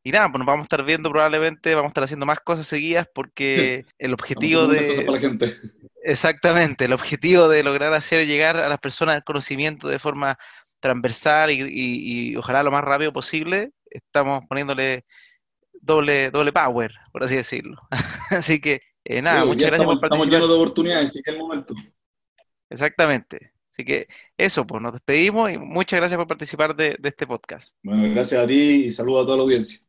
y 0.03 0.11
nada, 0.11 0.29
pues 0.29 0.39
nos 0.39 0.45
vamos 0.45 0.61
a 0.61 0.65
estar 0.65 0.83
viendo 0.83 1.09
probablemente, 1.09 1.73
vamos 1.73 1.89
a 1.89 1.91
estar 1.91 2.03
haciendo 2.03 2.27
más 2.27 2.39
cosas 2.41 2.67
seguidas 2.67 3.07
porque 3.11 3.85
el 3.97 4.13
objetivo 4.13 4.67
de... 4.67 5.03
la 5.03 5.19
gente. 5.19 5.55
Exactamente, 6.03 6.85
el 6.85 6.93
objetivo 6.93 7.47
de 7.49 7.63
lograr 7.63 7.93
hacer 7.93 8.27
llegar 8.27 8.57
a 8.57 8.69
las 8.69 8.79
personas 8.79 9.15
el 9.15 9.23
conocimiento 9.23 9.87
de 9.87 9.97
forma 9.97 10.37
transversal 10.81 11.51
y, 11.51 12.35
ojalá 12.35 12.63
lo 12.63 12.71
más 12.71 12.83
rápido 12.83 13.13
posible, 13.13 13.71
estamos 13.89 14.43
poniéndole 14.49 15.05
doble, 15.73 16.31
doble 16.31 16.51
power, 16.51 16.91
por 17.11 17.23
así 17.23 17.35
decirlo. 17.35 17.77
así 18.31 18.59
que, 18.59 18.81
eh, 19.05 19.21
nada, 19.21 19.45
muchas 19.45 19.69
gracias 19.69 19.85
por 19.85 19.99
participar. 19.99 20.17
Estamos 20.17 20.27
llenos 20.27 20.49
de 20.49 20.55
oportunidades, 20.55 21.13
sí 21.13 21.21
que 21.23 21.31
es 21.31 21.35
el 21.35 21.41
momento. 21.41 21.73
Exactamente. 22.69 23.53
Así 23.71 23.85
que 23.85 24.07
eso, 24.37 24.67
pues 24.67 24.81
nos 24.81 24.93
despedimos 24.93 25.51
y 25.51 25.57
muchas 25.57 25.99
gracias 25.99 26.17
por 26.17 26.27
participar 26.27 26.75
de, 26.75 26.97
de 26.99 27.09
este 27.09 27.25
podcast. 27.25 27.77
Bueno, 27.83 28.13
gracias 28.13 28.43
a 28.43 28.47
ti 28.47 28.85
y 28.85 28.91
saludos 28.91 29.23
a 29.23 29.25
toda 29.27 29.37
la 29.37 29.43
audiencia. 29.43 29.81